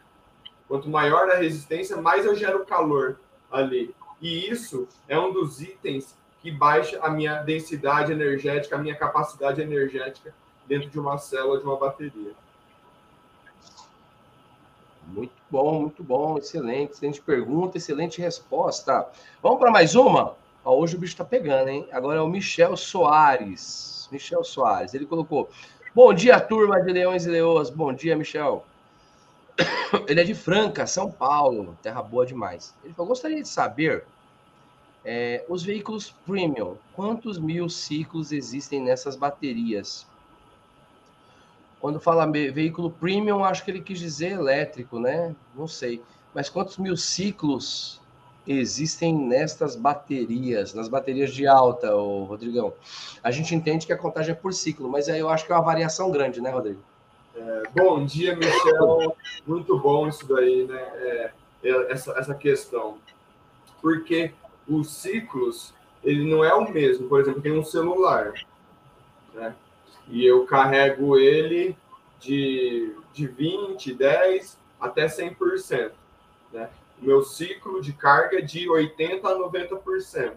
Quanto 0.67 0.89
maior 0.89 1.29
a 1.29 1.35
resistência, 1.35 1.97
mais 1.97 2.25
eu 2.25 2.35
gero 2.35 2.65
calor 2.65 3.19
ali. 3.51 3.93
E 4.21 4.49
isso 4.49 4.87
é 5.07 5.19
um 5.19 5.31
dos 5.31 5.61
itens 5.61 6.15
que 6.41 6.51
baixa 6.51 6.99
a 7.01 7.09
minha 7.09 7.41
densidade 7.41 8.11
energética, 8.11 8.75
a 8.75 8.79
minha 8.79 8.95
capacidade 8.95 9.61
energética 9.61 10.33
dentro 10.67 10.89
de 10.89 10.99
uma 10.99 11.17
célula, 11.17 11.59
de 11.59 11.65
uma 11.65 11.77
bateria. 11.77 12.33
Muito 15.07 15.33
bom, 15.49 15.81
muito 15.81 16.03
bom, 16.03 16.37
excelente, 16.37 16.93
excelente 16.93 17.21
pergunta, 17.21 17.77
excelente 17.77 18.19
resposta. 18.19 19.07
Vamos 19.41 19.59
para 19.59 19.71
mais 19.71 19.95
uma? 19.95 20.35
Ó, 20.63 20.75
hoje 20.75 20.95
o 20.95 20.99
bicho 20.99 21.13
está 21.13 21.23
pegando, 21.23 21.69
hein? 21.69 21.87
Agora 21.91 22.17
é 22.17 22.21
o 22.21 22.27
Michel 22.27 22.75
Soares. 22.75 24.09
Michel 24.11 24.43
Soares, 24.43 24.93
ele 24.95 25.05
colocou: 25.05 25.49
Bom 25.95 26.13
dia, 26.13 26.41
turma 26.41 26.81
de 26.81 26.91
Leões 26.91 27.25
e 27.25 27.29
Leoas. 27.29 27.69
Bom 27.69 27.93
dia, 27.93 28.17
Michel. 28.17 28.65
Ele 30.09 30.19
é 30.19 30.25
de 30.25 30.35
Franca, 30.35 30.85
São 30.85 31.09
Paulo, 31.09 31.77
terra 31.81 32.01
boa 32.01 32.25
demais. 32.25 32.75
Ele 32.83 32.93
falou: 32.93 33.07
Gostaria 33.07 33.41
de 33.41 33.47
saber 33.47 34.03
é, 35.05 35.45
os 35.47 35.63
veículos 35.63 36.13
premium, 36.25 36.75
quantos 36.91 37.39
mil 37.39 37.69
ciclos 37.69 38.33
existem 38.33 38.81
nessas 38.81 39.15
baterias? 39.15 40.05
Quando 41.79 41.97
fala 41.97 42.29
veículo 42.29 42.91
premium, 42.91 43.45
acho 43.45 43.63
que 43.63 43.71
ele 43.71 43.79
quis 43.79 43.97
dizer 43.97 44.33
elétrico, 44.33 44.99
né? 44.99 45.33
Não 45.55 45.65
sei. 45.65 46.03
Mas 46.33 46.49
quantos 46.49 46.77
mil 46.77 46.97
ciclos 46.97 48.01
existem 48.47 49.13
nestas 49.13 49.75
baterias, 49.75 50.73
nas 50.73 50.87
baterias 50.87 51.33
de 51.33 51.47
alta, 51.47 51.95
ô, 51.95 52.23
Rodrigão? 52.25 52.73
A 53.23 53.31
gente 53.31 53.55
entende 53.55 53.85
que 53.85 53.93
a 53.93 53.97
contagem 53.97 54.31
é 54.31 54.35
por 54.35 54.53
ciclo, 54.53 54.89
mas 54.89 55.09
aí 55.09 55.19
eu 55.19 55.29
acho 55.29 55.45
que 55.45 55.51
é 55.51 55.55
uma 55.55 55.63
variação 55.63 56.11
grande, 56.11 56.41
né, 56.41 56.49
Rodrigo? 56.49 56.79
É, 57.35 57.63
bom 57.75 58.05
dia, 58.05 58.35
Michel. 58.35 59.15
Muito 59.45 59.77
bom 59.79 60.07
isso 60.07 60.25
daí, 60.27 60.65
né? 60.65 60.79
É, 60.79 61.31
é, 61.63 61.91
essa, 61.91 62.11
essa 62.17 62.33
questão. 62.33 62.97
Porque 63.81 64.31
os 64.67 64.89
ciclos, 64.89 65.73
ele 66.03 66.29
não 66.29 66.43
é 66.43 66.53
o 66.53 66.71
mesmo. 66.71 67.07
Por 67.07 67.19
exemplo, 67.19 67.41
tem 67.41 67.51
um 67.51 67.63
celular, 67.63 68.33
né? 69.33 69.53
e 70.07 70.25
eu 70.25 70.45
carrego 70.45 71.17
ele 71.17 71.75
de, 72.19 72.95
de 73.13 73.27
20, 73.27 73.93
10 73.93 74.57
até 74.79 75.05
100%. 75.07 75.91
Né? 76.53 76.69
O 77.01 77.05
meu 77.05 77.23
ciclo 77.23 77.81
de 77.81 77.93
carga 77.93 78.41
de 78.41 78.67
80% 78.67 79.25
a 79.25 79.37
90%. 79.37 80.31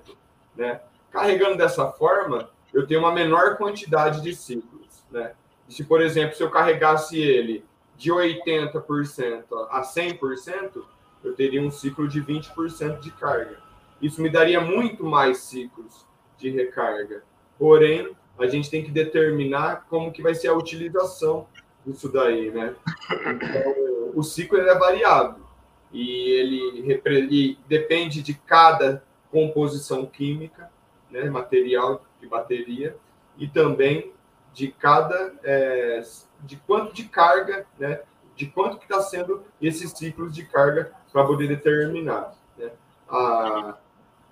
Né? 0.57 0.81
Carregando 1.11 1.57
dessa 1.57 1.91
forma, 1.93 2.51
eu 2.73 2.87
tenho 2.87 3.01
uma 3.01 3.13
menor 3.13 3.57
quantidade 3.57 4.21
de 4.21 4.35
ciclos. 4.35 5.05
Né? 5.11 5.33
Se, 5.69 5.85
por 5.85 6.01
exemplo, 6.01 6.37
se 6.37 6.43
eu 6.43 6.51
carregasse 6.51 7.21
ele 7.21 7.65
de 7.97 8.11
80% 8.11 9.45
a 9.71 9.83
100%, 9.83 10.83
eu 11.25 11.35
teria 11.35 11.63
um 11.63 11.71
ciclo 11.71 12.09
de 12.09 12.23
20% 12.23 13.01
de 13.01 13.11
carga. 13.13 13.59
Isso 14.01 14.23
me 14.23 14.31
daria 14.31 14.61
muito 14.61 15.05
mais 15.05 15.39
ciclos 15.39 16.07
de 16.37 16.51
recarga. 16.51 17.23
Porém, 17.59 18.17
a 18.39 18.47
gente 18.47 18.71
tem 18.71 18.85
que 18.85 18.91
determinar 18.91 19.87
como 19.91 20.13
que 20.13 20.23
vai 20.23 20.35
ser 20.35 20.49
a 20.49 20.55
utilização 20.55 21.49
disso 21.85 22.09
daí, 22.09 22.51
né? 22.51 22.75
Então, 23.11 24.13
o 24.15 24.23
ciclo 24.23 24.59
é 24.59 24.79
variável 24.79 25.48
e 25.93 26.31
ele, 26.33 27.59
depende 27.67 28.23
de 28.23 28.35
cada 28.35 29.03
composição 29.31 30.07
química, 30.07 30.71
né, 31.11 31.25
material 31.31 32.05
de 32.21 32.27
bateria 32.27 32.97
e 33.37 33.49
também 33.49 34.13
de 34.53 34.69
cada 34.69 35.35
é, 35.43 36.03
de 36.41 36.57
quanto 36.57 36.95
de 36.95 37.05
carga, 37.05 37.67
né, 37.79 38.01
de 38.37 38.47
quanto 38.47 38.79
que 38.79 38.85
está 38.85 39.01
sendo 39.01 39.45
esses 39.61 39.91
ciclos 39.93 40.35
de 40.35 40.45
carga 40.45 40.93
para 41.13 41.25
poder 41.25 41.49
determinar. 41.49 42.35
Né? 42.57 42.71
A, 43.09 43.77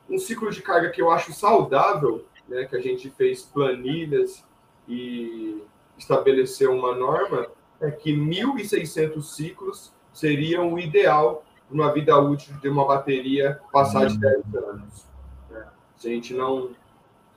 um 0.09 0.19
ciclo 0.19 0.51
de 0.51 0.63
carga 0.63 0.91
que 0.91 1.03
eu 1.03 1.11
acho 1.11 1.33
saudável 1.33 2.25
né, 2.49 2.65
que 2.65 2.77
a 2.77 2.81
gente 2.81 3.11
fez 3.11 3.43
planilhas 3.43 4.45
e 4.89 5.63
estabeleceu 5.99 6.73
uma 6.73 6.95
norma, 6.95 7.49
é 7.81 7.91
que 7.91 8.13
1.600 8.13 9.23
ciclos 9.23 9.93
seriam 10.13 10.73
o 10.73 10.79
ideal 10.79 11.45
uma 11.71 11.93
vida 11.93 12.17
útil 12.19 12.55
de 12.57 12.69
uma 12.69 12.87
bateria 12.87 13.61
passar 13.73 14.07
de 14.07 14.19
10 14.19 14.55
anos. 14.55 15.07
Né? 15.51 15.67
Se 15.97 16.09
a 16.09 16.11
gente 16.11 16.35
não, 16.35 16.71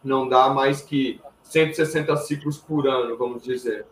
não 0.04 0.28
dá 0.28 0.50
mais 0.50 0.82
que 0.82 1.22
160 1.44 2.16
ciclos 2.18 2.58
por 2.58 2.88
ano, 2.88 3.18
vamos 3.18 3.44
dizer. 3.44 3.86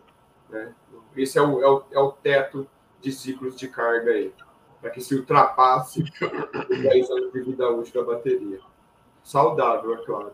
Né? 0.48 0.72
Esse 1.16 1.38
é 1.38 1.42
o, 1.42 1.62
é, 1.62 1.68
o, 1.68 1.82
é 1.92 1.98
o 1.98 2.12
teto 2.12 2.68
de 3.00 3.12
ciclos 3.12 3.56
de 3.56 3.68
carga 3.68 4.12
aí, 4.12 4.32
para 4.80 4.90
que 4.90 5.00
se 5.00 5.14
ultrapasse 5.14 6.02
os 6.02 6.82
10 6.82 7.10
anos 7.10 7.32
de 7.32 7.40
vida 7.40 7.68
útil 7.68 8.04
da 8.04 8.14
bateria. 8.14 8.60
Saudável, 9.22 9.94
é 9.94 10.04
claro. 10.04 10.32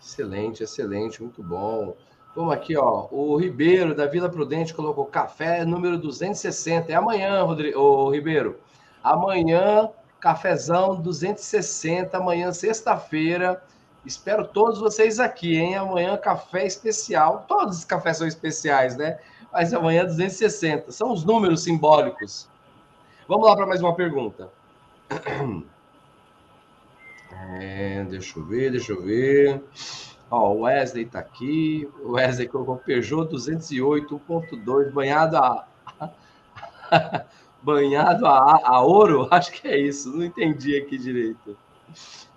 Excelente, 0.00 0.62
excelente, 0.62 1.22
muito 1.22 1.42
bom. 1.42 1.96
Vamos 2.36 2.52
aqui, 2.52 2.76
ó. 2.76 3.08
O 3.10 3.34
Ribeiro, 3.38 3.94
da 3.94 4.04
Vila 4.04 4.28
Prudente, 4.28 4.74
colocou 4.74 5.06
café 5.06 5.64
número 5.64 5.96
260. 5.96 6.92
É 6.92 6.94
amanhã, 6.94 7.42
Rodrigo, 7.42 7.80
ô, 7.80 8.10
Ribeiro. 8.10 8.60
Amanhã, 9.02 9.88
cafezão 10.20 11.00
260. 11.00 12.14
Amanhã, 12.14 12.52
sexta-feira. 12.52 13.64
Espero 14.04 14.46
todos 14.46 14.78
vocês 14.78 15.18
aqui, 15.18 15.56
hein? 15.56 15.76
Amanhã, 15.76 16.14
café 16.18 16.66
especial. 16.66 17.46
Todos 17.48 17.78
os 17.78 17.84
cafés 17.86 18.18
são 18.18 18.26
especiais, 18.26 18.98
né? 18.98 19.18
Mas 19.50 19.72
amanhã, 19.72 20.04
260. 20.04 20.92
São 20.92 21.12
os 21.12 21.24
números 21.24 21.64
simbólicos. 21.64 22.50
Vamos 23.26 23.48
lá 23.48 23.56
para 23.56 23.66
mais 23.66 23.80
uma 23.80 23.94
pergunta. 23.94 24.50
É, 27.60 28.02
deixa 28.04 28.38
eu 28.38 28.44
ver, 28.44 28.70
deixa 28.72 28.92
eu 28.92 29.02
ver. 29.02 29.62
Ó, 30.30 30.52
o 30.52 30.60
Wesley 30.62 31.04
está 31.04 31.20
aqui. 31.20 31.88
O 32.02 32.12
Wesley 32.12 32.48
colocou 32.48 32.76
Peugeot 32.76 33.26
208 33.26 34.20
1.2 34.28 34.90
banhado 34.90 35.36
a 35.36 35.66
banhado 37.62 38.26
a, 38.26 38.60
a, 38.62 38.80
ouro. 38.80 39.28
Acho 39.32 39.52
que 39.52 39.68
é 39.68 39.78
isso. 39.78 40.10
Não 40.16 40.24
entendi 40.24 40.76
aqui 40.76 40.98
direito. 40.98 41.56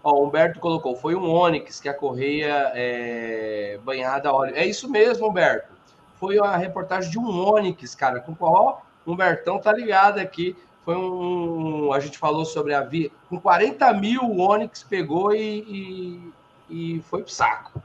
Ó, 0.03 0.13
o 0.13 0.27
Humberto 0.27 0.59
colocou. 0.59 0.95
Foi 0.95 1.15
um 1.15 1.29
Onix 1.29 1.79
que 1.79 1.89
a 1.89 1.93
correia 1.93 2.71
é 2.75 3.79
banhada 3.83 4.29
a 4.29 4.33
óleo. 4.33 4.55
É 4.55 4.65
isso 4.65 4.89
mesmo, 4.89 5.27
Humberto. 5.27 5.73
Foi 6.19 6.37
a 6.39 6.55
reportagem 6.57 7.09
de 7.09 7.17
um 7.17 7.27
Onix, 7.27 7.95
cara. 7.95 8.19
Com 8.19 8.35
qual? 8.35 8.85
O 9.05 9.13
Humbertão 9.13 9.59
tá 9.59 9.71
ligado 9.73 10.19
aqui. 10.19 10.55
Foi 10.85 10.95
um. 10.95 11.91
A 11.93 11.99
gente 11.99 12.17
falou 12.17 12.45
sobre 12.45 12.73
a 12.73 12.81
via. 12.81 13.09
Com 13.29 13.39
40 13.39 13.93
mil, 13.93 14.23
o 14.23 14.39
Onix 14.39 14.83
pegou 14.83 15.33
e, 15.35 15.59
e 15.67 16.33
e 16.69 17.01
foi 17.09 17.23
pro 17.23 17.31
saco. 17.31 17.81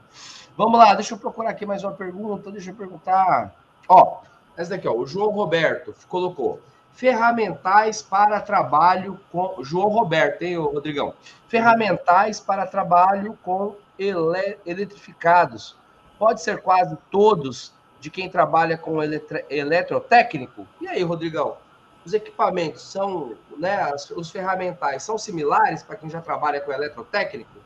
Vamos 0.57 0.79
lá, 0.79 0.93
deixa 0.93 1.13
eu 1.13 1.17
procurar 1.17 1.49
aqui 1.49 1.65
mais 1.65 1.83
uma 1.83 1.91
pergunta. 1.91 2.51
Deixa 2.51 2.71
eu 2.71 2.75
perguntar. 2.75 3.53
Ó, 3.89 4.21
essa 4.55 4.71
daqui, 4.71 4.87
ó. 4.87 4.93
O 4.93 5.05
João 5.05 5.31
Roberto 5.31 5.93
colocou 6.07 6.61
ferramentais 6.93 8.01
para 8.01 8.39
trabalho 8.39 9.19
com. 9.31 9.61
João 9.63 9.89
Roberto, 9.89 10.43
hein, 10.43 10.57
Rodrigão? 10.57 11.13
Ferramentais 11.47 12.39
para 12.39 12.65
trabalho 12.65 13.37
com 13.43 13.75
ele... 13.99 14.57
eletrificados. 14.65 15.77
Pode 16.17 16.41
ser 16.41 16.61
quase 16.61 16.97
todos 17.11 17.73
de 17.99 18.09
quem 18.09 18.29
trabalha 18.29 18.77
com 18.77 19.03
eletra... 19.03 19.45
eletrotécnico? 19.49 20.65
E 20.79 20.87
aí, 20.87 21.03
Rodrigão? 21.03 21.57
Os 22.05 22.13
equipamentos 22.13 22.83
são, 22.83 23.35
né, 23.57 23.91
os 24.15 24.29
ferramentais 24.29 25.01
são 25.01 25.17
similares 25.17 25.81
para 25.81 25.95
quem 25.95 26.07
já 26.07 26.21
trabalha 26.21 26.61
com 26.61 26.71
eletrotécnico? 26.71 27.64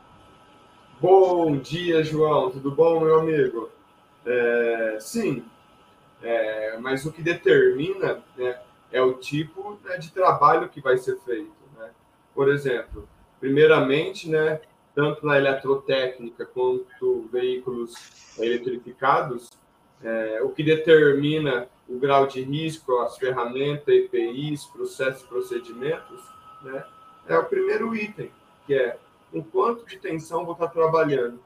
Bom 1.00 1.56
dia, 1.56 2.04
João. 2.04 2.50
Tudo 2.50 2.70
bom, 2.70 3.00
meu 3.00 3.20
amigo? 3.20 3.70
É, 4.26 4.98
sim, 5.00 5.42
é, 6.22 6.76
mas 6.76 7.06
o 7.06 7.12
que 7.12 7.22
determina 7.22 8.22
né, 8.36 8.60
é 8.92 9.00
o 9.00 9.14
tipo 9.14 9.78
né, 9.82 9.96
de 9.96 10.12
trabalho 10.12 10.68
que 10.68 10.78
vai 10.78 10.98
ser 10.98 11.18
feito. 11.20 11.54
Né? 11.78 11.88
Por 12.34 12.50
exemplo, 12.50 13.08
primeiramente, 13.40 14.28
né, 14.28 14.60
tanto 14.94 15.24
na 15.24 15.38
eletrotécnica 15.38 16.44
quanto 16.44 17.26
veículos 17.32 17.94
eletrificados, 18.38 19.48
é, 20.04 20.42
o 20.42 20.50
que 20.50 20.62
determina 20.62 21.66
o 21.88 21.98
grau 21.98 22.26
de 22.26 22.42
risco, 22.42 22.98
as 22.98 23.16
ferramentas, 23.16 23.88
EPIs, 23.88 24.66
processos 24.66 25.22
procedimentos, 25.22 26.20
né, 26.60 26.84
é 27.26 27.38
o 27.38 27.44
primeiro 27.46 27.96
item, 27.96 28.30
que 28.66 28.74
é 28.74 28.98
com 29.30 29.42
quanto 29.42 29.86
de 29.86 29.98
tensão 29.98 30.44
vou 30.44 30.54
estar 30.54 30.68
trabalhando? 30.68 31.40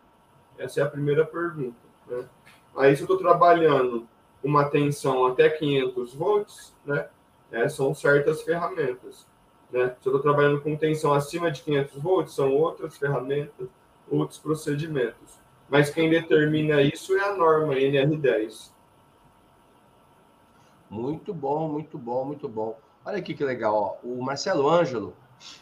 Essa 0.59 0.81
é 0.81 0.83
a 0.83 0.89
primeira 0.89 1.25
pergunta. 1.25 1.77
Né? 2.07 2.29
Aí, 2.77 2.97
se 2.97 3.03
eu 3.03 3.05
estou 3.05 3.19
trabalhando 3.19 4.09
uma 4.43 4.65
tensão 4.65 5.27
até 5.27 5.49
500 5.49 6.15
volts, 6.15 6.75
né, 6.85 7.09
é, 7.51 7.69
são 7.69 7.95
certas 7.95 8.43
ferramentas. 8.43 9.27
Né? 9.71 9.95
Se 10.01 10.09
eu 10.09 10.17
estou 10.17 10.21
trabalhando 10.21 10.61
com 10.61 10.77
tensão 10.77 11.13
acima 11.13 11.51
de 11.51 11.63
500 11.63 12.03
volts, 12.03 12.35
são 12.35 12.53
outras 12.53 12.97
ferramentas, 12.97 13.69
outros 14.11 14.39
procedimentos. 14.39 15.39
Mas 15.69 15.91
quem 15.91 16.11
determina 16.11 16.83
isso 16.83 17.17
é 17.17 17.25
a 17.25 17.35
norma 17.35 17.75
NR10. 17.75 18.73
Muito 20.91 21.33
bom, 21.33 21.69
muito 21.69 21.99
bom, 21.99 22.25
muito 22.25 22.49
bom. 22.49 22.79
Olha 23.05 23.19
aqui 23.19 23.35
que 23.35 23.45
legal, 23.45 24.01
ó. 24.03 24.07
o 24.07 24.23
Marcelo 24.23 24.69
Ângelo, 24.69 25.17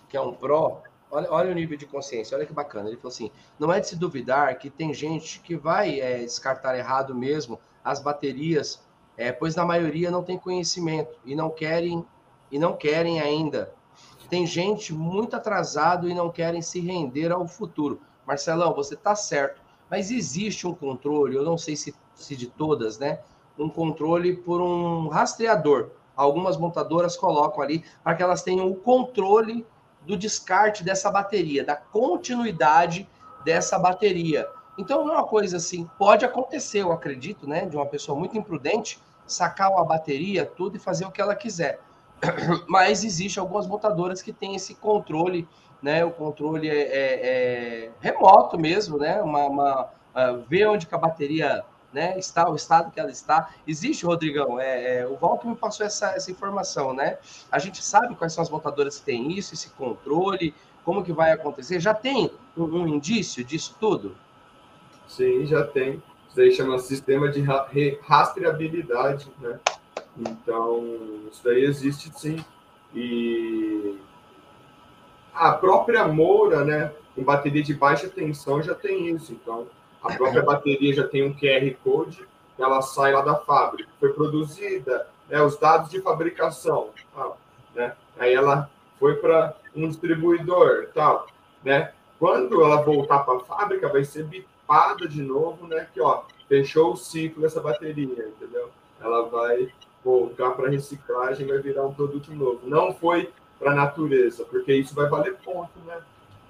que 0.09 0.17
é 0.17 0.21
um 0.21 0.35
pró, 0.35 0.83
Olha, 1.15 1.31
olha 1.31 1.51
o 1.51 1.55
nível 1.55 1.77
de 1.77 1.85
consciência, 1.85 2.35
olha 2.35 2.47
que 2.47 2.55
bacana. 2.55 2.89
Ele 2.89 2.97
falou 2.97 3.13
assim: 3.13 3.31
não 3.59 3.71
é 3.71 3.79
de 3.79 3.87
se 3.87 3.97
duvidar 3.97 4.57
que 4.59 4.71
tem 4.71 4.95
gente 4.95 5.41
que 5.41 5.55
vai 5.55 6.01
é, 6.01 6.21
descartar 6.21 6.77
errado 6.77 7.15
mesmo 7.15 7.61
as 7.85 8.01
baterias, 8.01 8.83
é, 9.15 9.31
pois 9.31 9.55
na 9.55 9.65
maioria 9.65 10.11
não 10.11 10.23
tem 10.23 10.39
conhecimento 10.39 11.19
e 11.23 11.37
não 11.37 11.51
querem 11.51 12.03
e 12.51 12.59
não 12.59 12.75
querem 12.75 13.21
ainda. 13.21 13.75
Tem 14.31 14.47
gente 14.47 14.95
muito 14.95 15.37
atrasado 15.37 16.09
e 16.09 16.15
não 16.15 16.31
querem 16.31 16.63
se 16.63 16.81
render 16.81 17.31
ao 17.31 17.47
futuro. 17.47 18.01
Marcelão, 18.27 18.73
você 18.73 18.95
está 18.95 19.15
certo, 19.15 19.61
mas 19.91 20.11
existe 20.11 20.67
um 20.67 20.75
controle, 20.75 21.37
eu 21.37 21.43
não 21.43 21.59
sei 21.59 21.77
se, 21.77 21.95
se 22.15 22.35
de 22.35 22.47
todas, 22.47 22.99
né? 22.99 23.21
Um 23.59 23.69
controle 23.69 24.35
por 24.35 24.63
um 24.63 25.09
rastreador. 25.09 25.91
Algumas 26.17 26.57
montadoras 26.57 27.19
colocam 27.19 27.63
ali 27.63 27.85
para 28.03 28.15
que 28.15 28.23
elas 28.23 28.43
tenham 28.43 28.71
o 28.71 28.77
controle 28.77 29.67
do 30.07 30.17
descarte 30.17 30.83
dessa 30.83 31.11
bateria, 31.11 31.65
da 31.65 31.77
continuidade 31.77 33.09
dessa 33.45 33.79
bateria. 33.79 34.47
Então, 34.79 35.05
não 35.05 35.15
é 35.15 35.17
uma 35.19 35.27
coisa 35.27 35.59
assim, 35.59 35.89
pode 35.99 36.25
acontecer, 36.25 36.81
eu 36.81 36.93
acredito, 36.93 37.47
né, 37.47 37.67
de 37.67 37.77
uma 37.77 37.87
pessoa 37.87 38.19
muito 38.19 38.37
imprudente 38.37 38.99
sacar 39.27 39.71
uma 39.71 39.85
bateria, 39.85 40.45
tudo 40.45 40.77
e 40.77 40.81
fazer 40.81 41.05
o 41.05 41.11
que 41.11 41.21
ela 41.21 41.35
quiser. 41.35 41.81
Mas 42.69 43.05
existe 43.05 43.39
algumas 43.39 43.67
montadoras 43.67 44.23
que 44.23 44.33
têm 44.33 44.55
esse 44.55 44.75
controle, 44.75 45.49
né, 45.83 46.05
o 46.05 46.11
controle 46.11 46.69
é, 46.69 46.75
é, 46.75 47.85
é 47.85 47.91
remoto 48.01 48.59
mesmo, 48.59 48.99
né, 48.99 49.21
uma, 49.21 49.45
uma 49.47 49.83
uh, 49.85 50.43
ver 50.49 50.69
onde 50.69 50.89
a 50.91 50.99
bateria 50.99 51.65
né, 51.93 52.19
está 52.19 52.49
o 52.49 52.57
estado 52.57 52.91
que 52.91 52.99
ela 52.99 53.11
está. 53.11 53.51
Existe, 53.67 54.07
Rodrigão, 54.07 54.59
é, 54.59 55.01
é, 55.01 55.07
o 55.07 55.17
Walter 55.17 55.49
me 55.49 55.57
passou 55.57 55.85
essa, 55.85 56.13
essa 56.13 56.31
informação, 56.31 56.95
né? 56.95 57.19
A 57.51 57.59
gente 57.59 57.83
sabe 57.83 58.15
quais 58.15 58.33
são 58.33 58.43
as 58.43 58.51
montadoras 58.51 58.99
que 58.99 59.05
têm 59.05 59.33
isso, 59.33 59.55
esse 59.55 59.71
controle, 59.71 60.55
como 60.85 61.05
que 61.05 61.13
vai 61.13 61.33
acontecer. 61.33 61.81
Já 61.81 61.95
tem 61.95 62.31
um, 62.57 62.65
um 62.65 62.89
indício 62.89 63.45
disso 63.45 63.77
tudo? 63.79 64.17
Sim, 65.07 65.47
já 65.47 65.65
tem. 65.65 66.03
Isso 66.31 66.41
aí 66.41 66.53
chama 66.53 66.79
sistema 66.79 67.29
de 67.29 67.43
rastreabilidade, 68.03 69.31
né? 69.39 69.61
Então, 70.17 70.83
isso 71.31 71.43
daí 71.45 71.65
existe 71.65 72.11
sim. 72.19 72.43
E 72.95 73.99
a 75.35 75.53
própria 75.53 76.07
Moura, 76.07 76.65
né, 76.65 76.93
com 77.15 77.23
bateria 77.23 77.63
de 77.63 77.75
baixa 77.75 78.09
tensão 78.09 78.63
já 78.63 78.75
tem 78.75 79.09
isso. 79.15 79.33
Então, 79.33 79.67
a 80.03 80.13
própria 80.15 80.43
bateria 80.43 80.95
já 80.95 81.07
tem 81.07 81.25
um 81.25 81.35
QR 81.35 81.75
Code, 81.83 82.27
ela 82.59 82.83
sai 82.83 83.13
lá 83.13 83.23
da 83.23 83.37
fábrica. 83.37 83.91
Foi 83.99 84.13
produzida, 84.13 85.07
né, 85.29 85.41
os 85.43 85.57
dados 85.57 85.91
de 85.91 86.01
fabricação, 86.01 86.91
tal, 87.15 87.39
né? 87.75 87.95
Aí 88.19 88.35
ela 88.35 88.71
foi 88.99 89.17
para 89.17 89.55
um 89.75 89.89
distribuidor, 89.89 90.89
tal, 90.95 91.27
né? 91.65 91.93
Quando 92.19 92.63
ela 92.63 92.83
voltar 92.83 93.21
para 93.21 93.39
a 93.39 93.41
fábrica, 93.41 93.89
vai 93.89 94.05
ser 94.05 94.25
bipada 94.25 95.09
de 95.09 95.23
novo, 95.23 95.67
né? 95.67 95.89
Que 95.93 96.01
ó, 96.01 96.23
fechou 96.49 96.93
o 96.93 96.97
ciclo 96.97 97.43
dessa 97.43 97.61
bateria, 97.61 98.29
entendeu? 98.29 98.71
Ela 99.01 99.29
vai 99.29 99.73
voltar 100.05 100.51
para 100.51 100.69
reciclagem, 100.71 101.47
vai 101.47 101.59
virar 101.59 101.85
um 101.85 101.95
produto 101.95 102.33
novo. 102.33 102.61
Não 102.65 102.95
foi 102.95 103.31
para 103.59 103.73
a 103.73 103.75
natureza, 103.75 104.45
porque 104.45 104.75
isso 104.75 104.95
vai 104.95 105.09
valer 105.09 105.37
ponto, 105.37 105.79
né? 105.87 106.01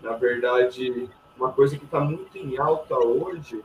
Na 0.02 0.12
verdade, 0.12 1.08
uma 1.36 1.52
coisa 1.52 1.76
que 1.76 1.84
está 1.84 2.00
muito 2.00 2.36
em 2.36 2.58
alta 2.58 2.96
hoje 2.96 3.62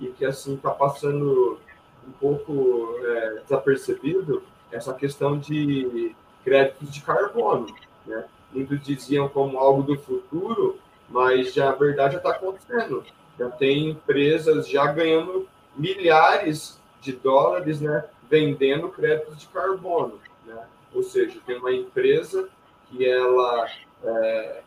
e 0.00 0.08
que 0.08 0.24
assim 0.24 0.54
está 0.54 0.70
passando 0.70 1.58
um 2.06 2.12
pouco 2.12 2.96
é, 3.02 3.40
desapercebido 3.42 4.42
essa 4.70 4.92
questão 4.92 5.38
de 5.38 6.14
créditos 6.44 6.92
de 6.92 7.00
carbono, 7.00 7.66
né? 8.06 8.24
Muitos 8.52 8.80
diziam 8.80 9.28
como 9.28 9.58
algo 9.58 9.82
do 9.82 9.98
futuro, 9.98 10.78
mas 11.08 11.52
já 11.52 11.70
a 11.70 11.74
verdade 11.74 12.14
já 12.14 12.18
está 12.18 12.30
acontecendo. 12.30 13.04
Já 13.38 13.50
tem 13.50 13.90
empresas 13.90 14.68
já 14.68 14.86
ganhando 14.86 15.48
milhares 15.76 16.80
de 17.00 17.12
dólares, 17.12 17.80
né? 17.80 18.04
Vendendo 18.30 18.88
créditos 18.88 19.38
de 19.38 19.46
carbono, 19.48 20.18
né? 20.44 20.66
Ou 20.94 21.02
seja, 21.02 21.38
tem 21.44 21.58
uma 21.58 21.72
empresa 21.72 22.48
que 22.88 23.04
ela, 23.06 23.68
é, 24.02 24.62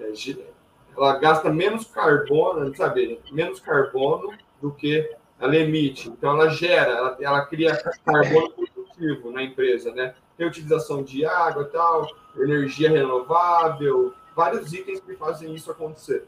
é, 0.00 0.12
ela 0.98 1.18
gasta 1.18 1.50
menos 1.50 1.86
carbono, 1.86 2.74
sabe, 2.74 3.20
menos 3.30 3.60
carbono 3.60 4.32
do 4.60 4.72
que 4.72 5.08
ela 5.38 5.56
emite. 5.56 6.08
Então, 6.08 6.30
ela 6.32 6.48
gera, 6.48 6.90
ela, 6.90 7.16
ela 7.20 7.46
cria 7.46 7.76
carbono 8.04 8.50
produtivo 8.50 9.30
na 9.30 9.42
empresa, 9.42 9.92
né? 9.92 10.14
Tem 10.36 10.46
utilização 10.46 11.02
de 11.02 11.24
água 11.24 11.64
tal, 11.64 12.08
energia 12.36 12.90
renovável, 12.90 14.12
vários 14.34 14.72
itens 14.72 15.00
que 15.00 15.14
fazem 15.14 15.54
isso 15.54 15.70
acontecer, 15.70 16.24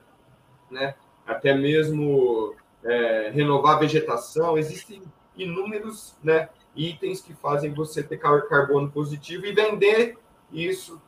né? 0.70 0.94
Até 1.26 1.54
mesmo 1.54 2.54
é, 2.84 3.30
renovar 3.32 3.76
a 3.76 3.80
vegetação, 3.80 4.56
existem 4.56 5.02
inúmeros 5.36 6.16
né, 6.22 6.48
itens 6.74 7.20
que 7.20 7.34
fazem 7.34 7.72
você 7.72 8.02
ter 8.02 8.18
carbono 8.18 8.90
positivo 8.90 9.46
e 9.46 9.52
vender 9.52 10.18
isso. 10.52 11.00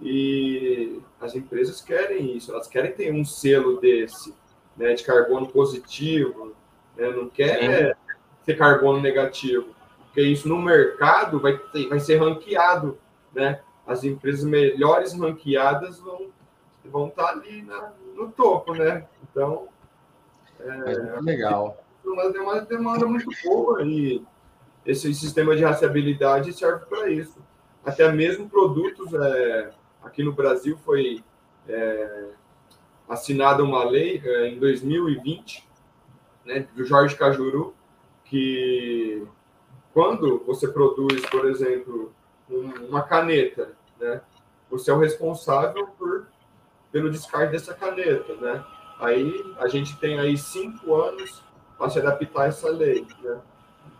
E 0.00 1.00
as 1.20 1.34
empresas 1.34 1.80
querem 1.80 2.36
isso, 2.36 2.52
elas 2.52 2.66
querem 2.66 2.92
ter 2.92 3.12
um 3.12 3.24
selo 3.24 3.80
desse, 3.80 4.34
né, 4.76 4.92
de 4.94 5.04
carbono 5.04 5.46
positivo, 5.48 6.54
né, 6.96 7.10
não 7.10 7.28
quer 7.28 7.96
ter 8.44 8.56
carbono 8.56 9.00
negativo, 9.00 9.74
porque 10.04 10.22
isso 10.22 10.48
no 10.48 10.60
mercado 10.60 11.40
vai, 11.40 11.56
ter, 11.56 11.88
vai 11.88 11.98
ser 11.98 12.16
ranqueado, 12.18 12.98
né? 13.32 13.60
As 13.86 14.04
empresas 14.04 14.44
melhores 14.44 15.12
ranqueadas 15.12 15.98
vão, 15.98 16.28
vão 16.84 17.08
estar 17.08 17.30
ali 17.30 17.62
na, 17.62 17.92
no 18.14 18.30
topo, 18.30 18.74
né? 18.74 19.06
Então, 19.22 19.68
é, 20.60 21.20
legal. 21.20 21.76
Mas 22.04 22.34
é 22.34 22.40
uma 22.40 22.60
demanda 22.60 23.06
muito 23.06 23.28
boa 23.44 23.82
e 23.82 24.22
esse 24.86 25.12
sistema 25.14 25.56
de 25.56 25.64
rastreabilidade 25.64 26.52
serve 26.52 26.84
para 26.86 27.10
isso. 27.10 27.38
Até 27.84 28.10
mesmo 28.12 28.48
produtos, 28.48 29.12
é, 29.14 29.70
aqui 30.04 30.22
no 30.22 30.32
Brasil 30.32 30.76
foi 30.84 31.24
é, 31.68 32.28
assinada 33.08 33.62
uma 33.62 33.84
lei 33.84 34.20
é, 34.24 34.48
em 34.48 34.58
2020, 34.58 35.68
né, 36.44 36.68
do 36.74 36.84
Jorge 36.84 37.16
Cajuru, 37.16 37.74
que 38.24 39.26
quando 39.92 40.42
você 40.44 40.68
produz, 40.68 41.24
por 41.26 41.46
exemplo, 41.46 42.12
um, 42.48 42.88
uma 42.88 43.02
caneta, 43.02 43.72
né, 43.98 44.20
você 44.70 44.90
é 44.90 44.94
o 44.94 44.98
responsável 44.98 45.86
por, 45.98 46.26
pelo 46.90 47.10
descarte 47.10 47.52
dessa 47.52 47.74
caneta, 47.74 48.34
né? 48.36 48.64
Aí 48.98 49.54
a 49.58 49.68
gente 49.68 49.96
tem 49.98 50.18
aí 50.18 50.36
cinco 50.38 50.94
anos 50.94 51.42
para 51.76 51.90
se 51.90 51.98
adaptar 51.98 52.42
a 52.42 52.46
essa 52.46 52.68
lei, 52.70 53.06
né? 53.22 53.40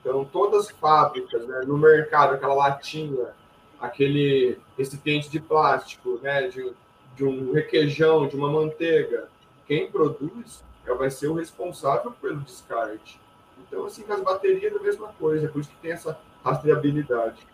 Então, 0.00 0.24
todas 0.24 0.66
as 0.66 0.70
fábricas, 0.70 1.46
né, 1.46 1.62
no 1.66 1.78
mercado, 1.78 2.34
aquela 2.34 2.54
latinha, 2.54 3.34
aquele 3.84 4.58
recipiente 4.76 5.30
de 5.30 5.40
plástico, 5.40 6.18
né, 6.22 6.48
de, 6.48 6.72
de 7.16 7.24
um 7.24 7.52
requeijão, 7.52 8.26
de 8.26 8.36
uma 8.36 8.50
manteiga, 8.50 9.28
quem 9.66 9.90
produz 9.90 10.64
vai 10.98 11.10
ser 11.10 11.28
o 11.28 11.34
responsável 11.34 12.12
pelo 12.12 12.40
descarte. 12.40 13.20
Então, 13.66 13.86
assim, 13.86 14.02
com 14.02 14.12
as 14.12 14.20
baterias 14.20 14.72
é 14.72 14.76
a 14.76 14.82
mesma 14.82 15.08
coisa, 15.18 15.48
por 15.48 15.60
isso 15.60 15.70
que 15.70 15.76
tem 15.76 15.92
essa 15.92 16.18
rastreabilidade. 16.44 17.46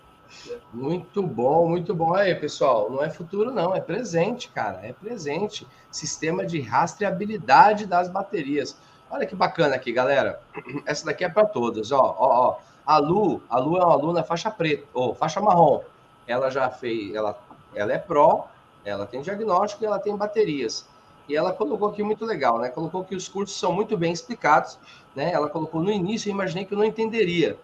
Muito 0.72 1.22
bom, 1.22 1.68
muito 1.68 1.94
bom. 1.94 2.14
Aí, 2.14 2.34
pessoal, 2.34 2.90
não 2.90 3.02
é 3.02 3.10
futuro, 3.10 3.50
não, 3.50 3.74
é 3.74 3.80
presente, 3.80 4.48
cara, 4.48 4.80
é 4.82 4.92
presente. 4.92 5.66
Sistema 5.90 6.46
de 6.46 6.60
rastreabilidade 6.60 7.86
das 7.86 8.08
baterias. 8.08 8.76
Olha 9.10 9.26
que 9.26 9.34
bacana 9.34 9.74
aqui, 9.74 9.92
galera. 9.92 10.40
Essa 10.86 11.06
daqui 11.06 11.24
é 11.24 11.28
para 11.28 11.46
todas, 11.46 11.90
ó, 11.90 12.16
ó, 12.18 12.48
ó. 12.48 12.58
A 12.86 12.98
Lu, 12.98 13.42
a 13.48 13.58
Lu 13.58 13.76
é 13.76 13.84
uma 13.84 13.92
aluna 13.92 14.22
faixa 14.22 14.50
preta, 14.50 14.86
ou 14.94 15.14
faixa 15.14 15.40
marrom. 15.40 15.82
Ela 16.26 16.50
já 16.50 16.70
fez, 16.70 17.14
ela, 17.14 17.38
ela 17.74 17.92
é 17.92 17.98
pró, 17.98 18.48
ela 18.84 19.06
tem 19.06 19.22
diagnóstico 19.22 19.82
e 19.84 19.86
ela 19.86 19.98
tem 19.98 20.16
baterias. 20.16 20.86
E 21.28 21.36
ela 21.36 21.52
colocou 21.52 21.88
aqui 21.88 22.02
muito 22.02 22.24
legal, 22.24 22.58
né? 22.58 22.68
Colocou 22.68 23.04
que 23.04 23.14
os 23.14 23.28
cursos 23.28 23.58
são 23.58 23.72
muito 23.72 23.96
bem 23.96 24.12
explicados, 24.12 24.78
né? 25.14 25.32
Ela 25.32 25.48
colocou 25.48 25.82
no 25.82 25.90
início, 25.90 26.28
eu 26.28 26.34
imaginei 26.34 26.64
que 26.64 26.74
eu 26.74 26.78
não 26.78 26.84
entenderia 26.84 27.58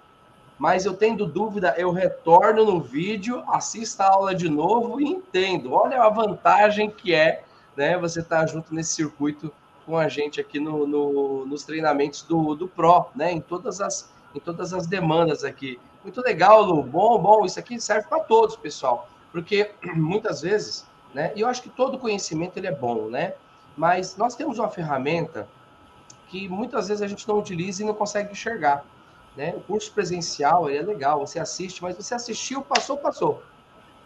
mas 0.59 0.87
eu 0.87 0.95
tendo 0.95 1.27
dúvida, 1.27 1.75
eu 1.77 1.90
retorno 1.90 2.64
no 2.64 2.81
vídeo, 2.81 3.42
assisto 3.49 4.03
a 4.03 4.07
aula 4.07 4.35
de 4.35 4.49
novo 4.49 5.01
e 5.01 5.05
entendo. 5.05 5.73
Olha 5.73 6.03
a 6.03 6.09
vantagem 6.09 6.90
que 6.90 7.14
é 7.14 7.45
né, 7.77 7.99
você 7.99 8.21
estar 8.21 8.40
tá 8.40 8.47
junto 8.47 8.75
nesse 8.75 8.95
circuito 8.95 9.53
com 9.85 9.97
a 9.97 10.09
gente 10.09 10.40
aqui 10.40 10.59
no, 10.59 10.87
no, 10.87 11.47
nos 11.47 11.62
treinamentos 11.62 12.23
do, 12.23 12.55
do 12.55 12.66
Pro, 12.66 13.07
né, 13.14 13.33
em 13.33 13.40
todas 13.40 13.81
as 13.81 14.14
em 14.35 14.40
todas 14.40 14.75
as 14.75 14.87
demandas 14.87 15.45
aqui. 15.45 15.79
Muito 16.07 16.23
legal, 16.23 16.62
Lu. 16.62 16.85
Bom, 16.85 17.19
bom. 17.19 17.45
Isso 17.45 17.59
aqui 17.59 17.81
serve 17.81 18.07
para 18.07 18.21
todos, 18.21 18.55
pessoal, 18.55 19.09
porque 19.33 19.73
muitas 19.97 20.40
vezes, 20.40 20.87
né, 21.12 21.33
e 21.35 21.40
eu 21.40 21.49
acho 21.49 21.61
que 21.61 21.69
todo 21.69 21.99
conhecimento 21.99 22.57
ele 22.57 22.69
é 22.69 22.73
bom, 22.73 23.09
né, 23.09 23.35
mas 23.77 24.16
nós 24.16 24.37
temos 24.37 24.61
uma 24.61 24.71
ferramenta 24.71 25.49
que 26.29 26.49
muitas 26.49 26.87
vezes 26.87 27.03
a 27.03 27.09
gente 27.09 27.27
não 27.27 27.40
utiliza 27.40 27.83
e 27.83 27.85
não 27.85 27.92
consegue 27.92 28.31
enxergar. 28.31 28.85
Né? 29.37 29.53
O 29.57 29.61
curso 29.61 29.90
presencial 29.92 30.71
ele 30.71 30.79
é 30.79 30.83
legal, 30.83 31.19
você 31.27 31.40
assiste, 31.40 31.83
mas 31.83 31.97
você 31.97 32.14
assistiu, 32.14 32.62
passou, 32.62 32.97
passou. 32.97 33.42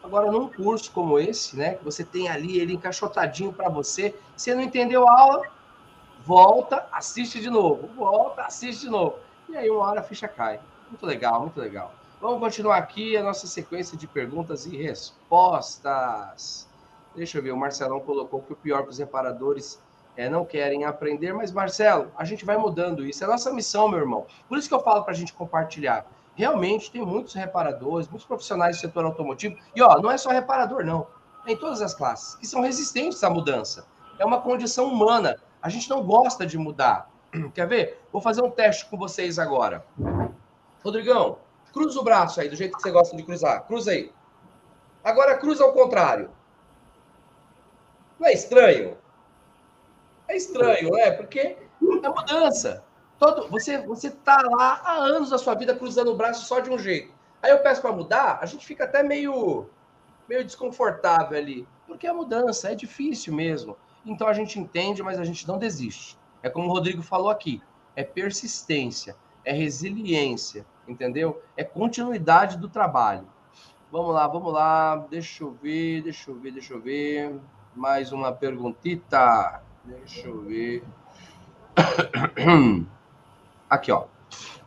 Agora, 0.02 0.32
num 0.32 0.48
curso 0.48 0.90
como 0.92 1.18
esse, 1.18 1.54
né, 1.54 1.74
que 1.74 1.84
você 1.84 2.02
tem 2.02 2.30
ali 2.30 2.58
ele 2.58 2.72
encaixotadinho 2.72 3.52
para 3.52 3.68
você, 3.68 4.18
você 4.34 4.54
não 4.54 4.62
entendeu 4.62 5.06
a 5.06 5.20
aula, 5.20 5.42
volta, 6.24 6.86
assiste 6.90 7.40
de 7.40 7.50
novo, 7.50 7.88
volta, 7.88 8.40
assiste 8.40 8.86
de 8.86 8.90
novo. 8.90 9.18
E 9.50 9.56
aí, 9.56 9.68
uma 9.68 9.86
hora 9.86 10.00
a 10.00 10.02
ficha 10.02 10.26
cai. 10.26 10.58
Muito 10.90 11.06
legal, 11.06 11.40
muito 11.40 11.60
legal. 11.60 11.92
Vamos 12.20 12.40
continuar 12.40 12.76
aqui 12.78 13.16
a 13.16 13.22
nossa 13.22 13.46
sequência 13.46 13.96
de 13.96 14.08
perguntas 14.08 14.66
e 14.66 14.76
respostas. 14.76 16.68
Deixa 17.14 17.38
eu 17.38 17.42
ver, 17.42 17.52
o 17.52 17.56
Marcelão 17.56 18.00
colocou 18.00 18.42
que 18.42 18.52
o 18.52 18.56
pior 18.56 18.82
para 18.82 18.90
os 18.90 18.98
reparadores 18.98 19.80
é, 20.16 20.28
não 20.28 20.44
querem 20.44 20.84
aprender, 20.84 21.32
mas 21.32 21.52
Marcelo, 21.52 22.10
a 22.16 22.24
gente 22.24 22.44
vai 22.44 22.56
mudando 22.56 23.06
isso. 23.06 23.22
É 23.22 23.26
nossa 23.26 23.52
missão, 23.52 23.88
meu 23.88 24.00
irmão. 24.00 24.26
Por 24.48 24.58
isso 24.58 24.68
que 24.68 24.74
eu 24.74 24.82
falo 24.82 25.04
para 25.04 25.12
a 25.12 25.16
gente 25.16 25.32
compartilhar. 25.32 26.04
Realmente 26.34 26.90
tem 26.90 27.06
muitos 27.06 27.34
reparadores, 27.34 28.08
muitos 28.08 28.26
profissionais 28.26 28.76
do 28.76 28.80
setor 28.80 29.04
automotivo, 29.04 29.56
e 29.74 29.80
ó, 29.80 30.00
não 30.00 30.10
é 30.10 30.18
só 30.18 30.30
reparador, 30.30 30.84
não. 30.84 31.06
É 31.46 31.52
em 31.52 31.56
todas 31.56 31.80
as 31.80 31.94
classes, 31.94 32.34
que 32.34 32.46
são 32.46 32.62
resistentes 32.62 33.22
à 33.22 33.30
mudança. 33.30 33.86
É 34.18 34.24
uma 34.24 34.40
condição 34.40 34.86
humana. 34.86 35.38
A 35.62 35.68
gente 35.68 35.88
não 35.88 36.04
gosta 36.04 36.44
de 36.44 36.58
mudar. 36.58 37.08
Quer 37.54 37.68
ver? 37.68 38.00
Vou 38.12 38.20
fazer 38.20 38.42
um 38.42 38.50
teste 38.50 38.86
com 38.86 38.98
vocês 38.98 39.38
agora. 39.38 39.84
Rodrigão, 40.82 41.38
cruza 41.72 42.00
o 42.00 42.04
braço 42.04 42.40
aí, 42.40 42.48
do 42.48 42.56
jeito 42.56 42.76
que 42.76 42.82
você 42.82 42.90
gosta 42.90 43.16
de 43.16 43.22
cruzar. 43.22 43.66
Cruza 43.66 43.92
aí. 43.92 44.12
Agora 45.02 45.36
cruza 45.38 45.64
ao 45.64 45.72
contrário. 45.72 46.30
Não 48.18 48.28
é 48.28 48.32
estranho? 48.32 48.96
É 50.28 50.36
estranho, 50.36 50.90
né? 50.90 51.10
Porque 51.12 51.56
é 52.02 52.08
mudança. 52.08 52.84
Todo, 53.18 53.48
você 53.48 53.78
você 53.78 54.10
tá 54.10 54.40
lá 54.42 54.80
há 54.84 54.94
anos 54.94 55.30
da 55.30 55.38
sua 55.38 55.54
vida 55.54 55.74
cruzando 55.74 56.12
o 56.12 56.16
braço 56.16 56.46
só 56.46 56.60
de 56.60 56.70
um 56.70 56.78
jeito. 56.78 57.12
Aí 57.42 57.50
eu 57.50 57.58
peço 57.58 57.80
para 57.80 57.92
mudar, 57.92 58.38
a 58.40 58.46
gente 58.46 58.66
fica 58.66 58.84
até 58.84 59.02
meio 59.02 59.68
meio 60.28 60.44
desconfortável 60.44 61.36
ali, 61.36 61.66
porque 61.86 62.06
é 62.06 62.12
mudança, 62.12 62.70
é 62.70 62.74
difícil 62.74 63.34
mesmo. 63.34 63.76
Então 64.06 64.28
a 64.28 64.32
gente 64.32 64.58
entende, 64.58 65.02
mas 65.02 65.18
a 65.18 65.24
gente 65.24 65.46
não 65.48 65.58
desiste. 65.58 66.18
É 66.42 66.48
como 66.48 66.68
o 66.68 66.72
Rodrigo 66.72 67.02
falou 67.02 67.30
aqui, 67.30 67.60
é 67.96 68.04
persistência, 68.04 69.16
é 69.44 69.52
resiliência, 69.52 70.64
entendeu? 70.86 71.42
É 71.56 71.64
continuidade 71.64 72.58
do 72.58 72.68
trabalho. 72.68 73.26
Vamos 73.90 74.14
lá, 74.14 74.28
vamos 74.28 74.52
lá. 74.52 74.96
Deixa 75.10 75.42
eu 75.42 75.50
ver, 75.50 76.02
deixa 76.02 76.30
eu 76.30 76.36
ver, 76.36 76.52
deixa 76.52 76.74
eu 76.74 76.80
ver. 76.80 77.34
Mais 77.74 78.12
uma 78.12 78.32
perguntita. 78.32 79.62
Deixa 79.84 80.28
eu 80.28 80.42
ver. 80.42 80.84
Aqui, 83.68 83.90
ó. 83.90 84.04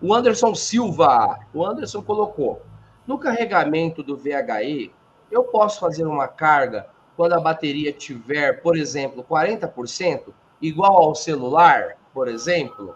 O 0.01 0.13
Anderson 0.13 0.53
Silva. 0.53 1.39
O 1.53 1.65
Anderson 1.65 2.01
colocou. 2.01 2.61
No 3.07 3.17
carregamento 3.17 4.03
do 4.03 4.17
VHE, 4.17 4.91
eu 5.31 5.43
posso 5.45 5.79
fazer 5.79 6.05
uma 6.05 6.27
carga 6.27 6.87
quando 7.15 7.33
a 7.33 7.39
bateria 7.39 7.93
tiver, 7.93 8.61
por 8.61 8.75
exemplo, 8.75 9.23
40%, 9.23 10.33
igual 10.61 10.97
ao 10.97 11.15
celular, 11.15 11.97
por 12.13 12.27
exemplo? 12.27 12.95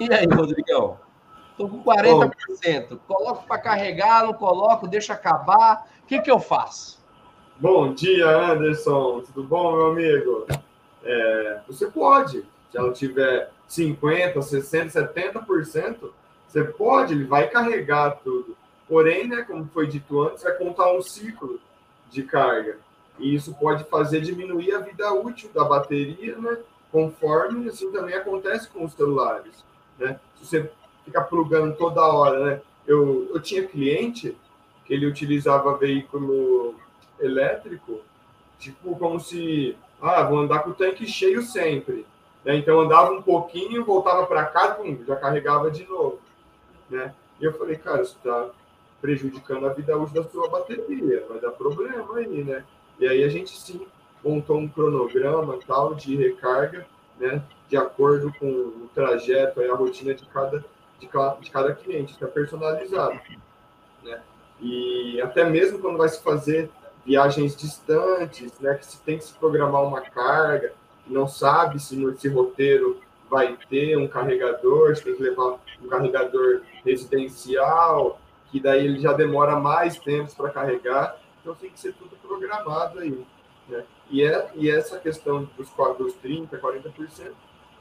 E 0.00 0.12
aí, 0.12 0.26
Rodrigão? 0.26 0.98
Estou 1.62 1.68
com 1.68 1.84
40%. 1.84 2.98
Coloco 3.06 3.46
para 3.46 3.58
carregar, 3.58 4.24
não 4.24 4.32
coloco, 4.32 4.88
deixa 4.88 5.12
acabar. 5.12 5.86
O 6.02 6.06
que, 6.06 6.20
que 6.20 6.30
eu 6.30 6.40
faço? 6.40 7.00
Bom 7.56 7.94
dia, 7.94 8.28
Anderson. 8.28 9.20
Tudo 9.20 9.44
bom, 9.44 9.76
meu 9.76 9.86
amigo? 9.90 10.46
É, 11.04 11.60
você 11.66 11.86
pode, 11.86 12.44
se 12.70 12.78
ela 12.78 12.92
tiver 12.92 13.50
50%, 13.68 14.34
60%, 14.34 14.92
70%, 14.92 16.10
você 16.48 16.64
pode, 16.64 17.14
ele 17.14 17.24
vai 17.24 17.48
carregar 17.48 18.18
tudo. 18.22 18.56
Porém, 18.88 19.28
né, 19.28 19.42
como 19.42 19.68
foi 19.72 19.86
dito 19.86 20.20
antes, 20.22 20.42
vai 20.42 20.52
contar 20.54 20.92
um 20.92 21.00
ciclo 21.00 21.60
de 22.10 22.24
carga. 22.24 22.78
E 23.18 23.34
isso 23.34 23.54
pode 23.54 23.84
fazer 23.84 24.20
diminuir 24.20 24.74
a 24.74 24.80
vida 24.80 25.12
útil 25.12 25.50
da 25.54 25.64
bateria, 25.64 26.36
né? 26.36 26.58
Conforme 26.90 27.68
assim 27.68 27.90
também 27.90 28.14
acontece 28.14 28.68
com 28.68 28.84
os 28.84 28.92
celulares. 28.92 29.64
Né? 29.98 30.18
Se 30.36 30.46
você 30.46 30.70
ficar 31.04 31.22
plugando 31.22 31.76
toda 31.76 32.00
hora, 32.02 32.44
né? 32.44 32.60
Eu, 32.86 33.30
eu 33.32 33.40
tinha 33.40 33.66
cliente 33.66 34.36
que 34.84 34.94
ele 34.94 35.06
utilizava 35.06 35.76
veículo 35.76 36.74
elétrico 37.20 38.00
tipo 38.62 38.96
como 38.96 39.18
se, 39.18 39.76
ah, 40.00 40.22
vou 40.22 40.38
andar 40.38 40.60
com 40.60 40.70
o 40.70 40.74
tanque 40.74 41.06
cheio 41.06 41.42
sempre. 41.42 42.06
Né? 42.44 42.56
Então 42.56 42.80
andava 42.80 43.12
um 43.12 43.22
pouquinho, 43.22 43.84
voltava 43.84 44.26
para 44.26 44.44
cá, 44.46 44.74
pum, 44.74 44.98
já 45.06 45.16
carregava 45.16 45.70
de 45.70 45.84
novo. 45.86 46.20
Né? 46.88 47.12
E 47.40 47.44
eu 47.44 47.52
falei, 47.52 47.76
cara, 47.76 48.02
isso 48.02 48.16
está 48.16 48.50
prejudicando 49.00 49.66
a 49.66 49.72
vida 49.72 49.98
útil 49.98 50.22
da 50.22 50.28
sua 50.28 50.48
bateria, 50.48 51.26
vai 51.28 51.40
dar 51.40 51.50
problema 51.50 52.16
aí, 52.16 52.44
né? 52.44 52.64
E 53.00 53.08
aí 53.08 53.24
a 53.24 53.28
gente 53.28 53.50
sim 53.58 53.84
montou 54.24 54.58
um 54.58 54.68
cronograma 54.68 55.58
tal 55.66 55.92
de 55.92 56.14
recarga, 56.14 56.86
né? 57.18 57.42
De 57.68 57.76
acordo 57.76 58.32
com 58.38 58.46
o 58.46 58.88
trajeto 58.94 59.60
e 59.60 59.68
a 59.68 59.74
rotina 59.74 60.14
de 60.14 60.24
cada, 60.26 60.64
de 61.02 61.08
cada, 61.08 61.40
de 61.40 61.50
cada 61.50 61.74
cliente, 61.74 62.12
está 62.12 62.28
personalizado, 62.28 63.20
né? 64.04 64.22
E 64.60 65.20
até 65.20 65.44
mesmo 65.44 65.80
quando 65.80 65.98
vai 65.98 66.08
se 66.08 66.22
fazer 66.22 66.70
viagens 67.04 67.56
distantes, 67.56 68.58
né? 68.60 68.74
Que 68.74 68.86
se 68.86 69.00
tem 69.00 69.18
que 69.18 69.24
se 69.24 69.34
programar 69.34 69.82
uma 69.82 70.00
carga, 70.00 70.72
não 71.06 71.26
sabe 71.26 71.80
se 71.80 71.96
nesse 71.96 72.28
roteiro 72.28 73.00
vai 73.28 73.58
ter 73.68 73.96
um 73.96 74.06
carregador, 74.06 74.94
você 74.94 75.02
tem 75.02 75.16
que 75.16 75.22
levar 75.22 75.58
um 75.82 75.88
carregador 75.88 76.62
residencial, 76.84 78.20
que 78.50 78.60
daí 78.60 78.84
ele 78.86 79.00
já 79.00 79.12
demora 79.12 79.58
mais 79.58 79.98
tempo 79.98 80.32
para 80.36 80.50
carregar, 80.50 81.18
então 81.40 81.54
tem 81.54 81.70
que 81.70 81.80
ser 81.80 81.94
tudo 81.94 82.14
programado 82.16 83.00
aí. 83.00 83.26
Né? 83.68 83.84
E, 84.10 84.22
é, 84.22 84.50
e 84.54 84.70
essa 84.70 84.98
questão 84.98 85.48
dos, 85.56 85.68
dos 85.98 86.14
30%, 86.22 86.48
40%, 86.60 87.32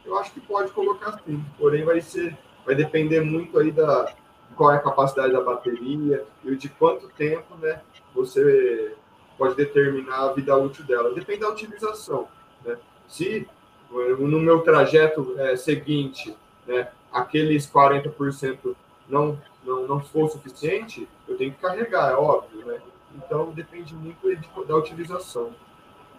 eu 0.05 0.17
acho 0.17 0.31
que 0.31 0.39
pode 0.39 0.71
colocar 0.71 1.19
sim, 1.25 1.43
porém 1.57 1.83
vai 1.83 2.01
ser, 2.01 2.35
vai 2.65 2.75
depender 2.75 3.21
muito 3.21 3.57
aí 3.59 3.71
da 3.71 4.13
qual 4.55 4.71
é 4.71 4.75
a 4.75 4.79
capacidade 4.79 5.33
da 5.33 5.41
bateria 5.41 6.25
e 6.43 6.55
de 6.55 6.69
quanto 6.69 7.07
tempo 7.09 7.55
né, 7.57 7.81
você 8.13 8.95
pode 9.37 9.55
determinar 9.55 10.29
a 10.29 10.33
vida 10.33 10.55
útil 10.55 10.85
dela. 10.85 11.13
Depende 11.13 11.39
da 11.39 11.49
utilização. 11.49 12.27
Né? 12.63 12.77
Se 13.07 13.47
no 13.91 14.39
meu 14.39 14.61
trajeto 14.61 15.35
é, 15.39 15.55
seguinte, 15.55 16.35
né, 16.67 16.89
aqueles 17.11 17.69
40% 17.69 18.75
não, 19.09 19.39
não, 19.63 19.87
não 19.87 19.99
for 19.99 20.29
suficiente, 20.29 21.07
eu 21.27 21.37
tenho 21.37 21.51
que 21.51 21.59
carregar, 21.59 22.11
é 22.11 22.15
óbvio, 22.15 22.65
né? 22.65 22.79
Então 23.15 23.51
depende 23.51 23.93
muito 23.93 24.21
da 24.65 24.75
utilização. 24.75 25.51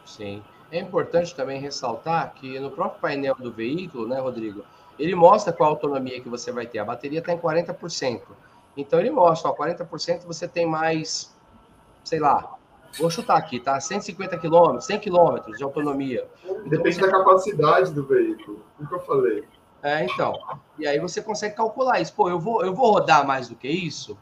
Sim. 0.05 0.43
É 0.71 0.79
importante 0.79 1.35
também 1.35 1.61
ressaltar 1.61 2.35
que 2.35 2.59
no 2.59 2.71
próprio 2.71 3.01
painel 3.01 3.35
do 3.35 3.51
veículo, 3.51 4.07
né, 4.07 4.21
Rodrigo, 4.21 4.65
ele 4.99 5.15
mostra 5.15 5.53
qual 5.53 5.71
a 5.71 5.73
autonomia 5.73 6.21
que 6.21 6.29
você 6.29 6.53
vai 6.53 6.67
ter. 6.67 6.79
A 6.79 6.85
bateria 6.85 7.19
está 7.19 7.33
em 7.33 7.39
40%. 7.39 8.23
Então 8.77 8.99
ele 8.99 9.11
mostra, 9.11 9.51
ó, 9.51 9.55
40% 9.55 10.25
você 10.25 10.49
tem 10.49 10.67
mais, 10.67 11.35
sei 12.05 12.19
lá, 12.19 12.57
vou 12.99 13.11
chutar 13.11 13.37
aqui, 13.37 13.61
tá? 13.61 13.79
150 13.79 14.39
km, 14.39 14.81
100 14.81 15.01
km 15.01 15.53
de 15.57 15.63
autonomia. 15.63 16.27
Depende 16.67 16.97
então, 16.97 17.11
da 17.11 17.19
capacidade 17.19 17.93
do 17.93 18.05
veículo, 18.05 18.65
o 18.81 18.87
que 18.87 18.95
eu 18.95 19.01
falei. 19.01 19.45
É, 19.83 20.05
então. 20.05 20.39
E 20.79 20.87
aí 20.87 20.99
você 21.01 21.21
consegue 21.21 21.57
calcular 21.57 22.01
isso. 22.01 22.15
Pô, 22.15 22.31
eu 22.31 22.39
vou, 22.39 22.65
eu 22.65 22.73
vou 22.73 22.93
rodar 22.93 23.27
mais 23.27 23.49
do 23.49 23.57
que 23.57 23.69
isso? 23.69 24.17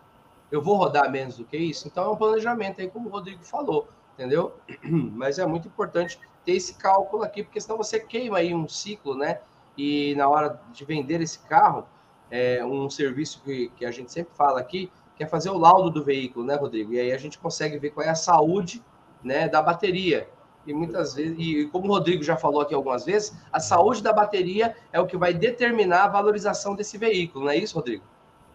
Eu 0.51 0.63
vou 0.63 0.77
rodar 0.77 1.11
menos 1.11 1.37
do 1.37 1.45
que 1.45 1.57
isso? 1.57 1.87
Então 1.87 2.05
é 2.05 2.09
um 2.09 2.17
planejamento 2.17 2.81
aí, 2.81 2.89
como 2.89 3.09
o 3.09 3.13
Rodrigo 3.13 3.45
falou, 3.45 3.89
entendeu? 4.15 4.55
Mas 4.83 5.39
é 5.39 5.47
muito 5.47 5.69
importante 5.69 6.19
ter 6.45 6.53
esse 6.53 6.75
cálculo 6.75 7.23
aqui, 7.23 7.45
porque 7.45 7.61
senão 7.61 7.77
você 7.77 8.01
queima 8.01 8.39
aí 8.39 8.55
um 8.55 8.67
ciclo, 8.67 9.15
né? 9.15 9.41
E 9.83 10.15
na 10.15 10.29
hora 10.29 10.61
de 10.75 10.85
vender 10.85 11.23
esse 11.23 11.39
carro, 11.39 11.87
é 12.31 12.63
um 12.63 12.91
serviço 12.91 13.41
que, 13.43 13.71
que 13.77 13.87
a 13.87 13.91
gente 13.91 14.13
sempre 14.13 14.35
fala 14.35 14.61
aqui, 14.61 14.93
que 15.17 15.25
é 15.25 15.27
fazer 15.27 15.49
o 15.49 15.57
laudo 15.57 15.89
do 15.89 16.05
veículo, 16.05 16.45
né, 16.45 16.55
Rodrigo? 16.55 16.93
E 16.93 17.01
aí 17.01 17.11
a 17.13 17.17
gente 17.17 17.39
consegue 17.39 17.79
ver 17.79 17.89
qual 17.89 18.07
é 18.07 18.11
a 18.11 18.15
saúde 18.15 18.85
né, 19.25 19.49
da 19.49 19.63
bateria. 19.63 20.29
E 20.67 20.75
muitas 20.75 21.15
vezes, 21.15 21.35
e 21.39 21.67
como 21.73 21.87
o 21.87 21.89
Rodrigo 21.89 22.23
já 22.23 22.37
falou 22.37 22.61
aqui 22.61 22.75
algumas 22.75 23.07
vezes, 23.07 23.35
a 23.51 23.59
saúde 23.59 24.03
da 24.03 24.13
bateria 24.13 24.77
é 24.93 25.01
o 25.01 25.07
que 25.07 25.17
vai 25.17 25.33
determinar 25.33 26.05
a 26.05 26.09
valorização 26.09 26.75
desse 26.75 26.99
veículo, 26.99 27.47
não 27.47 27.53
é 27.53 27.57
isso, 27.57 27.75
Rodrigo? 27.75 28.05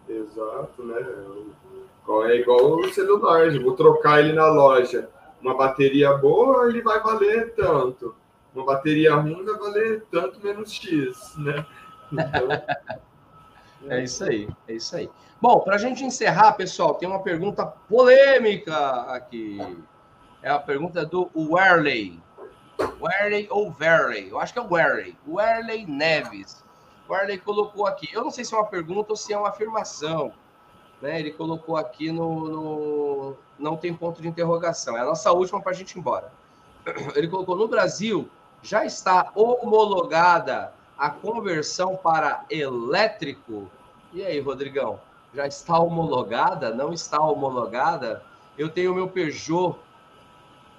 Exato, 0.08 0.84
né? 0.84 0.94
É 2.30 2.36
igual 2.36 2.76
o 2.76 2.88
celular, 2.94 3.50
vou 3.60 3.72
trocar 3.72 4.20
ele 4.20 4.32
na 4.32 4.46
loja. 4.46 5.10
Uma 5.42 5.56
bateria 5.56 6.12
boa, 6.12 6.68
ele 6.68 6.82
vai 6.82 7.00
valer 7.00 7.52
tanto. 7.54 8.14
Uma 8.56 8.64
bateria 8.64 9.14
ruim 9.14 9.44
vai 9.44 9.54
valer 9.54 10.06
tanto 10.10 10.42
menos 10.42 10.72
X, 10.72 11.36
né? 11.36 11.66
Então, 12.10 12.48
é 13.90 14.02
isso 14.02 14.24
aí, 14.24 14.48
é 14.66 14.72
isso 14.72 14.96
aí. 14.96 15.10
Bom, 15.38 15.60
para 15.60 15.74
a 15.74 15.78
gente 15.78 16.02
encerrar, 16.02 16.52
pessoal, 16.52 16.94
tem 16.94 17.06
uma 17.06 17.22
pergunta 17.22 17.66
polêmica 17.66 19.02
aqui. 19.12 19.58
É 20.42 20.48
a 20.48 20.58
pergunta 20.58 21.04
do 21.04 21.30
Werley. 21.36 22.18
Werley 22.98 23.46
ou 23.50 23.70
Verley? 23.70 24.30
Eu 24.30 24.40
acho 24.40 24.54
que 24.54 24.58
é 24.58 24.62
o 24.62 24.72
Werley. 24.72 25.14
Werley 25.28 25.84
Neves. 25.84 26.64
Werley 27.10 27.38
colocou 27.38 27.86
aqui. 27.86 28.08
Eu 28.10 28.24
não 28.24 28.30
sei 28.30 28.42
se 28.42 28.54
é 28.54 28.56
uma 28.56 28.66
pergunta 28.66 29.12
ou 29.12 29.16
se 29.16 29.34
é 29.34 29.38
uma 29.38 29.50
afirmação. 29.50 30.32
Né? 31.02 31.20
Ele 31.20 31.30
colocou 31.30 31.76
aqui 31.76 32.10
no, 32.10 32.48
no. 32.48 33.36
Não 33.58 33.76
tem 33.76 33.92
ponto 33.92 34.22
de 34.22 34.28
interrogação. 34.28 34.96
É 34.96 35.02
a 35.02 35.04
nossa 35.04 35.30
última 35.30 35.60
para 35.60 35.72
a 35.72 35.74
gente 35.74 35.92
ir 35.92 35.98
embora. 35.98 36.32
Ele 37.14 37.28
colocou: 37.28 37.54
no 37.54 37.68
Brasil 37.68 38.30
já 38.66 38.84
está 38.84 39.30
homologada 39.34 40.72
a 40.98 41.08
conversão 41.10 41.96
para 41.96 42.44
elétrico. 42.50 43.70
E 44.12 44.24
aí, 44.24 44.40
Rodrigão? 44.40 44.98
já 45.36 45.46
está 45.46 45.78
homologada, 45.78 46.74
não 46.74 46.94
está 46.94 47.20
homologada. 47.20 48.24
Eu 48.56 48.70
tenho 48.70 48.92
o 48.92 48.94
meu 48.94 49.06
Peugeot 49.06 49.78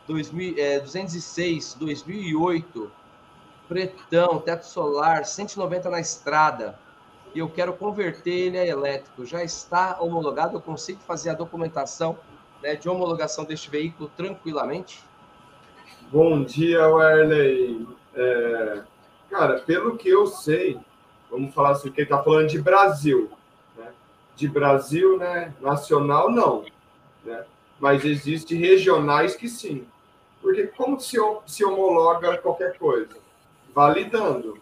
2000, 0.08 0.56
é, 0.58 0.80
206 0.80 1.76
2008, 1.76 2.92
pretão, 3.68 4.40
teto 4.40 4.66
solar, 4.66 5.26
190 5.26 5.90
na 5.92 6.00
estrada. 6.00 6.80
E 7.36 7.40
eu 7.40 7.48
quero 7.48 7.74
converter 7.74 8.32
ele 8.32 8.58
a 8.58 8.66
elétrico. 8.66 9.26
Já 9.26 9.44
está 9.44 9.98
homologado? 10.02 10.58
Eu 10.58 10.62
consigo 10.62 11.00
fazer 11.02 11.30
a 11.30 11.34
documentação 11.34 12.18
né, 12.64 12.76
de 12.76 12.90
homologação 12.90 13.46
deste 13.46 13.70
veículo 13.70 14.10
tranquilamente? 14.18 15.04
Bom 16.12 16.44
dia, 16.44 16.88
Werley. 16.88 17.88
É, 18.16 18.82
cara, 19.30 19.60
pelo 19.60 19.98
que 19.98 20.10
eu 20.10 20.28
sei, 20.28 20.80
vamos 21.30 21.54
falar 21.54 21.72
assim, 21.72 21.92
que 21.92 22.02
ele 22.02 22.06
está 22.06 22.24
falando 22.24 22.48
de 22.48 22.60
Brasil 22.60 23.30
de 24.38 24.48
Brasil, 24.48 25.18
né? 25.18 25.54
Nacional, 25.60 26.32
não. 26.32 26.64
Né? 27.26 27.44
Mas 27.80 28.06
existe 28.06 28.56
regionais 28.56 29.36
que 29.36 29.50
sim. 29.50 29.86
Porque 30.42 30.68
como 30.68 31.00
se, 31.00 31.18
se 31.48 31.66
homologa 31.66 32.38
qualquer 32.38 32.78
coisa? 32.78 33.18
Validando, 33.74 34.62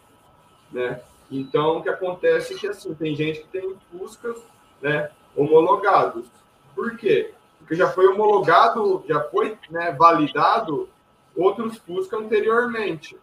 né? 0.71 1.01
Então, 1.29 1.77
o 1.77 1.83
que 1.83 1.89
acontece 1.89 2.53
é 2.53 2.57
que, 2.57 2.67
assim, 2.67 2.93
tem 2.93 3.15
gente 3.15 3.41
que 3.41 3.47
tem 3.47 3.75
Fuscas, 3.91 4.37
né, 4.81 5.09
homologados. 5.35 6.27
Por 6.73 6.95
quê? 6.95 7.33
Porque 7.59 7.75
já 7.75 7.89
foi 7.89 8.07
homologado, 8.07 9.03
já 9.07 9.21
foi 9.23 9.57
né, 9.69 9.91
validado 9.91 10.87
outros 11.35 11.77
Fusca 11.77 12.17
anteriormente, 12.17 13.17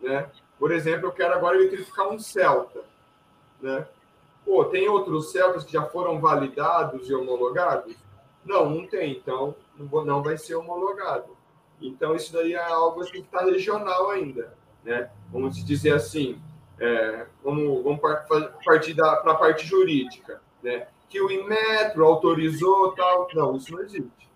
né? 0.00 0.30
Por 0.58 0.72
exemplo, 0.72 1.08
eu 1.08 1.12
quero 1.12 1.34
agora 1.34 1.56
eletrificar 1.56 2.08
um 2.08 2.18
Celta, 2.18 2.82
né? 3.60 3.86
Pô, 4.44 4.64
tem 4.64 4.88
outros 4.88 5.32
Celtas 5.32 5.64
que 5.64 5.72
já 5.72 5.82
foram 5.86 6.20
validados 6.20 7.08
e 7.10 7.14
homologados? 7.14 7.94
Não, 8.44 8.70
não 8.70 8.86
tem. 8.86 9.12
Então, 9.12 9.56
não 9.76 10.22
vai 10.22 10.38
ser 10.38 10.54
homologado. 10.54 11.36
Então, 11.80 12.14
isso 12.14 12.32
daí 12.32 12.54
é 12.54 12.62
algo 12.62 13.02
assim, 13.02 13.12
que 13.12 13.18
está 13.18 13.44
regional 13.44 14.10
ainda. 14.10 14.56
Né? 14.84 15.10
Vamos 15.32 15.62
dizer 15.64 15.92
assim, 15.92 16.40
é, 16.78 17.26
vamos, 17.42 17.82
vamos 17.82 18.00
partir 18.64 18.94
para 18.94 19.32
a 19.32 19.34
parte 19.34 19.66
jurídica. 19.66 20.40
Né? 20.62 20.86
Que 21.08 21.20
o 21.20 21.30
Inmetro 21.30 22.04
autorizou 22.04 22.92
tal. 22.92 23.28
Não, 23.34 23.56
isso 23.56 23.72
não 23.72 23.80
existe. 23.80 24.30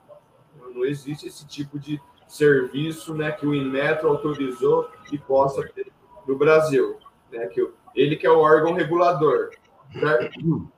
Não 0.75 0.85
existe 0.85 1.29
esse 1.29 1.47
tipo 1.47 1.79
de 1.79 2.01
serviço 2.31 3.15
né, 3.15 3.33
que 3.33 3.47
o 3.47 3.55
Inmetro 3.55 4.09
autorizou 4.09 4.89
e 5.13 5.19
possa 5.19 5.63
ter 5.69 5.93
no 6.27 6.37
Brasil. 6.37 6.97
Né? 7.31 7.47
Que 7.49 7.69
ele 7.95 8.17
que 8.17 8.27
é 8.27 8.31
o 8.31 8.39
órgão 8.39 8.73
regulador 8.73 9.51
certo? 9.99 10.39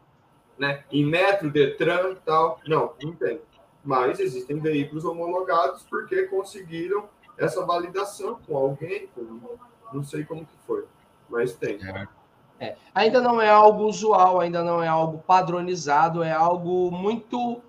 Né? 0.58 0.84
Em 0.92 1.04
metro, 1.04 1.50
Detran, 1.50 2.14
tal. 2.24 2.60
Não, 2.68 2.92
não 3.02 3.12
tem. 3.14 3.40
Mas 3.82 4.20
existem 4.20 4.60
veículos 4.60 5.04
homologados 5.04 5.82
porque 5.90 6.24
conseguiram 6.24 7.08
essa 7.36 7.64
validação 7.66 8.38
com 8.46 8.56
alguém, 8.56 9.08
com... 9.08 9.56
não 9.92 10.04
sei 10.04 10.24
como 10.24 10.44
que 10.44 10.56
foi, 10.64 10.84
mas 11.28 11.54
tem. 11.54 11.80
É. 12.60 12.76
Ainda 12.94 13.20
não 13.20 13.40
é 13.40 13.48
algo 13.48 13.86
usual, 13.86 14.38
ainda 14.38 14.62
não 14.62 14.80
é 14.80 14.86
algo 14.86 15.18
padronizado, 15.26 16.22
é 16.22 16.30
algo 16.30 16.92
muito 16.92 17.60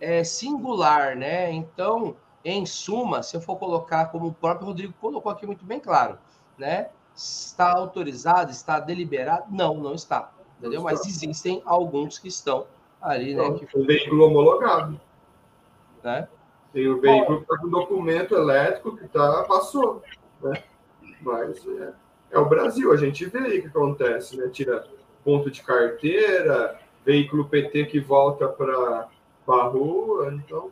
é, 0.00 0.24
singular, 0.24 1.14
né? 1.14 1.52
Então, 1.52 2.16
em 2.44 2.66
suma, 2.66 3.22
se 3.22 3.36
eu 3.36 3.40
for 3.40 3.56
colocar, 3.56 4.06
como 4.06 4.28
o 4.28 4.32
próprio 4.32 4.66
Rodrigo 4.66 4.94
colocou 5.00 5.30
aqui 5.30 5.46
muito 5.46 5.64
bem 5.64 5.78
claro, 5.80 6.18
né? 6.58 6.88
Está 7.14 7.72
autorizado, 7.72 8.50
está 8.50 8.80
deliberado? 8.80 9.44
Não, 9.50 9.74
não 9.74 9.94
está 9.94 10.32
entendeu? 10.62 10.82
Mas 10.82 11.04
existem 11.04 11.60
alguns 11.64 12.18
que 12.18 12.28
estão 12.28 12.66
ali, 13.00 13.34
né? 13.34 13.52
Que... 13.54 13.78
Um 13.78 13.84
veículo 13.84 14.26
homologado. 14.26 15.00
Né? 16.02 16.28
Tem 16.72 16.88
o 16.88 17.00
veículo 17.00 17.38
que 17.38 17.42
está 17.42 17.58
com 17.58 17.68
documento 17.68 18.34
elétrico 18.34 18.96
que 18.96 19.08
tá, 19.08 19.44
passou, 19.44 20.02
né? 20.40 20.62
Mas 21.20 21.66
é, 21.66 21.92
é 22.30 22.38
o 22.38 22.48
Brasil, 22.48 22.92
a 22.92 22.96
gente 22.96 23.24
vê 23.26 23.38
aí 23.38 23.58
o 23.58 23.62
que 23.62 23.68
acontece, 23.68 24.36
né? 24.36 24.48
Tira 24.48 24.86
ponto 25.24 25.50
de 25.50 25.62
carteira, 25.62 26.80
veículo 27.04 27.48
PT 27.48 27.86
que 27.86 28.00
volta 28.00 28.48
para 28.48 29.08
a 29.48 29.62
rua, 29.64 30.32
então 30.34 30.70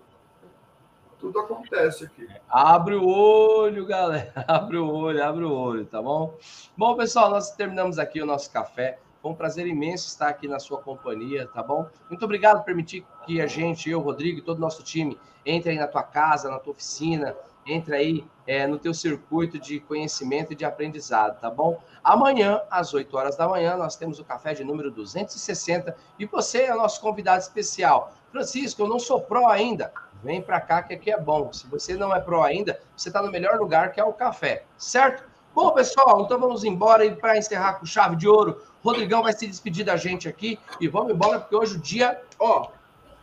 tudo 1.20 1.38
acontece 1.38 2.04
aqui. 2.04 2.26
Abre 2.48 2.94
o 2.94 3.06
olho, 3.06 3.86
galera. 3.86 4.32
Abre 4.48 4.78
o 4.78 4.88
olho, 4.88 5.22
abre 5.22 5.44
o 5.44 5.52
olho, 5.52 5.84
tá 5.84 6.00
bom? 6.00 6.34
Bom, 6.76 6.96
pessoal, 6.96 7.30
nós 7.30 7.52
terminamos 7.52 7.98
aqui 7.98 8.20
o 8.20 8.26
nosso 8.26 8.50
café. 8.50 8.98
Foi 9.20 9.30
um 9.30 9.34
prazer 9.34 9.66
imenso 9.66 10.08
estar 10.08 10.28
aqui 10.28 10.48
na 10.48 10.58
sua 10.58 10.80
companhia, 10.80 11.46
tá 11.46 11.62
bom? 11.62 11.86
Muito 12.08 12.24
obrigado 12.24 12.58
por 12.58 12.64
permitir 12.64 13.06
que 13.26 13.40
a 13.40 13.46
gente, 13.46 13.90
eu, 13.90 14.00
Rodrigo 14.00 14.38
e 14.38 14.42
todo 14.42 14.56
o 14.56 14.60
nosso 14.60 14.82
time, 14.82 15.18
entre 15.44 15.70
aí 15.70 15.78
na 15.78 15.86
tua 15.86 16.02
casa, 16.02 16.50
na 16.50 16.58
tua 16.58 16.72
oficina, 16.72 17.36
entre 17.66 17.94
aí 17.94 18.24
é, 18.46 18.66
no 18.66 18.78
teu 18.78 18.94
circuito 18.94 19.58
de 19.58 19.78
conhecimento 19.80 20.54
e 20.54 20.56
de 20.56 20.64
aprendizado, 20.64 21.38
tá 21.38 21.50
bom? 21.50 21.82
Amanhã, 22.02 22.62
às 22.70 22.94
8 22.94 23.14
horas 23.14 23.36
da 23.36 23.46
manhã, 23.46 23.76
nós 23.76 23.94
temos 23.94 24.18
o 24.18 24.24
café 24.24 24.54
de 24.54 24.64
número 24.64 24.90
260 24.90 25.94
e 26.18 26.24
você 26.24 26.62
é 26.62 26.74
o 26.74 26.78
nosso 26.78 26.98
convidado 27.00 27.42
especial. 27.42 28.14
Francisco, 28.32 28.82
eu 28.82 28.88
não 28.88 28.98
sou 28.98 29.20
pró 29.20 29.48
ainda. 29.48 29.92
Vem 30.22 30.42
para 30.42 30.60
cá 30.60 30.82
que 30.82 30.94
aqui 30.94 31.10
é 31.10 31.18
bom. 31.18 31.52
Se 31.52 31.66
você 31.66 31.96
não 31.96 32.14
é 32.14 32.20
pró 32.20 32.42
ainda, 32.42 32.78
você 32.96 33.08
está 33.08 33.22
no 33.22 33.30
melhor 33.30 33.58
lugar 33.58 33.92
que 33.92 34.00
é 34.00 34.04
o 34.04 34.12
café, 34.12 34.64
certo? 34.76 35.24
Bom, 35.54 35.72
pessoal, 35.72 36.22
então 36.22 36.38
vamos 36.38 36.62
embora 36.62 37.04
e 37.04 37.14
para 37.14 37.36
encerrar 37.36 37.74
com 37.74 37.86
chave 37.86 38.16
de 38.16 38.28
ouro. 38.28 38.62
Rodrigão 38.84 39.22
vai 39.22 39.32
se 39.32 39.46
despedir 39.46 39.84
da 39.84 39.96
gente 39.96 40.28
aqui 40.28 40.58
e 40.80 40.88
vamos 40.88 41.12
embora, 41.12 41.40
porque 41.40 41.56
hoje 41.56 41.76
o 41.76 41.80
dia, 41.80 42.20
ó, 42.38 42.68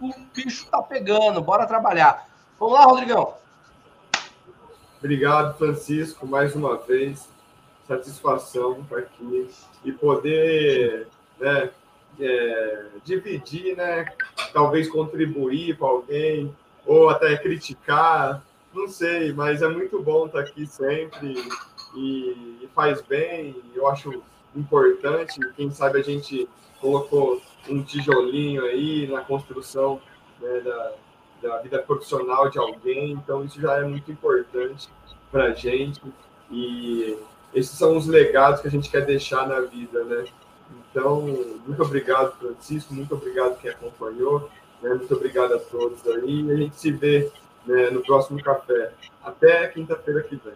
o 0.01 0.13
bicho 0.33 0.67
tá 0.69 0.81
pegando, 0.81 1.41
bora 1.41 1.65
trabalhar. 1.65 2.27
Vamos 2.59 2.73
lá, 2.75 2.83
Rodrigão. 2.83 3.35
Obrigado, 4.99 5.57
Francisco, 5.57 6.27
mais 6.27 6.55
uma 6.55 6.77
vez. 6.77 7.29
Satisfação 7.87 8.81
estar 8.81 8.97
aqui 8.97 9.49
e 9.85 9.91
poder 9.93 11.07
né, 11.39 11.69
é, 12.19 12.85
dividir, 13.05 13.77
né, 13.77 14.05
talvez 14.51 14.89
contribuir 14.89 15.77
para 15.77 15.87
alguém 15.87 16.53
ou 16.87 17.09
até 17.09 17.37
criticar, 17.37 18.41
não 18.73 18.87
sei, 18.87 19.33
mas 19.33 19.61
é 19.61 19.67
muito 19.67 20.01
bom 20.01 20.25
estar 20.25 20.39
aqui 20.39 20.65
sempre 20.65 21.35
e, 21.95 22.59
e 22.63 22.69
faz 22.73 23.01
bem. 23.01 23.55
Eu 23.75 23.87
acho 23.87 24.23
importante. 24.55 25.39
Quem 25.55 25.69
sabe 25.69 25.99
a 25.99 26.03
gente 26.03 26.47
colocou 26.79 27.41
um 27.69 27.83
tijolinho 27.83 28.63
aí 28.63 29.07
na 29.07 29.21
construção 29.21 30.01
né, 30.39 30.61
da, 30.61 30.93
da 31.41 31.57
vida 31.59 31.79
profissional 31.79 32.49
de 32.49 32.57
alguém, 32.57 33.11
então 33.11 33.43
isso 33.43 33.59
já 33.59 33.77
é 33.77 33.83
muito 33.83 34.11
importante 34.11 34.89
para 35.31 35.45
a 35.45 35.53
gente 35.53 36.01
e 36.49 37.17
esses 37.53 37.77
são 37.77 37.97
os 37.97 38.07
legados 38.07 38.61
que 38.61 38.67
a 38.67 38.71
gente 38.71 38.89
quer 38.89 39.05
deixar 39.05 39.47
na 39.47 39.61
vida, 39.61 40.03
né? 40.03 40.25
Então, 40.89 41.21
muito 41.65 41.81
obrigado, 41.81 42.37
Francisco, 42.37 42.93
muito 42.93 43.13
obrigado 43.13 43.59
quem 43.59 43.71
acompanhou, 43.71 44.49
né? 44.81 44.89
muito 44.89 45.13
obrigado 45.13 45.53
a 45.53 45.59
todos 45.59 46.05
aí, 46.07 46.51
a 46.51 46.55
gente 46.55 46.79
se 46.79 46.91
vê 46.91 47.31
né, 47.65 47.89
no 47.89 48.01
próximo 48.01 48.41
café. 48.41 48.91
Até 49.23 49.67
quinta-feira 49.67 50.23
que 50.23 50.35
vem. 50.35 50.53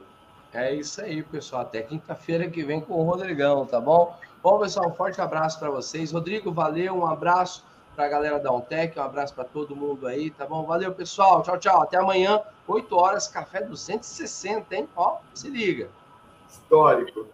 É 0.53 0.73
isso 0.73 1.01
aí, 1.01 1.23
pessoal. 1.23 1.61
Até 1.61 1.81
quinta-feira 1.81 2.49
que 2.49 2.63
vem 2.63 2.81
com 2.81 2.93
o 2.93 3.03
Rodrigão, 3.03 3.65
tá 3.65 3.79
bom? 3.79 4.17
Bom, 4.43 4.59
pessoal, 4.59 4.89
um 4.89 4.93
forte 4.93 5.21
abraço 5.21 5.59
para 5.59 5.69
vocês. 5.69 6.11
Rodrigo, 6.11 6.51
valeu, 6.51 6.95
um 6.95 7.05
abraço 7.05 7.63
para 7.95 8.05
a 8.05 8.09
galera 8.09 8.39
da 8.39 8.51
Untec, 8.51 8.97
um 8.97 9.03
abraço 9.03 9.33
para 9.33 9.43
todo 9.43 9.75
mundo 9.75 10.07
aí, 10.07 10.29
tá 10.31 10.45
bom? 10.45 10.65
Valeu, 10.65 10.93
pessoal. 10.93 11.43
Tchau, 11.43 11.57
tchau. 11.57 11.81
Até 11.81 11.97
amanhã, 11.97 12.41
8 12.67 12.95
horas, 12.95 13.27
café 13.27 13.61
260, 13.61 14.75
hein? 14.75 14.89
Ó, 14.95 15.17
se 15.33 15.49
liga. 15.49 15.89
Histórico. 16.49 17.27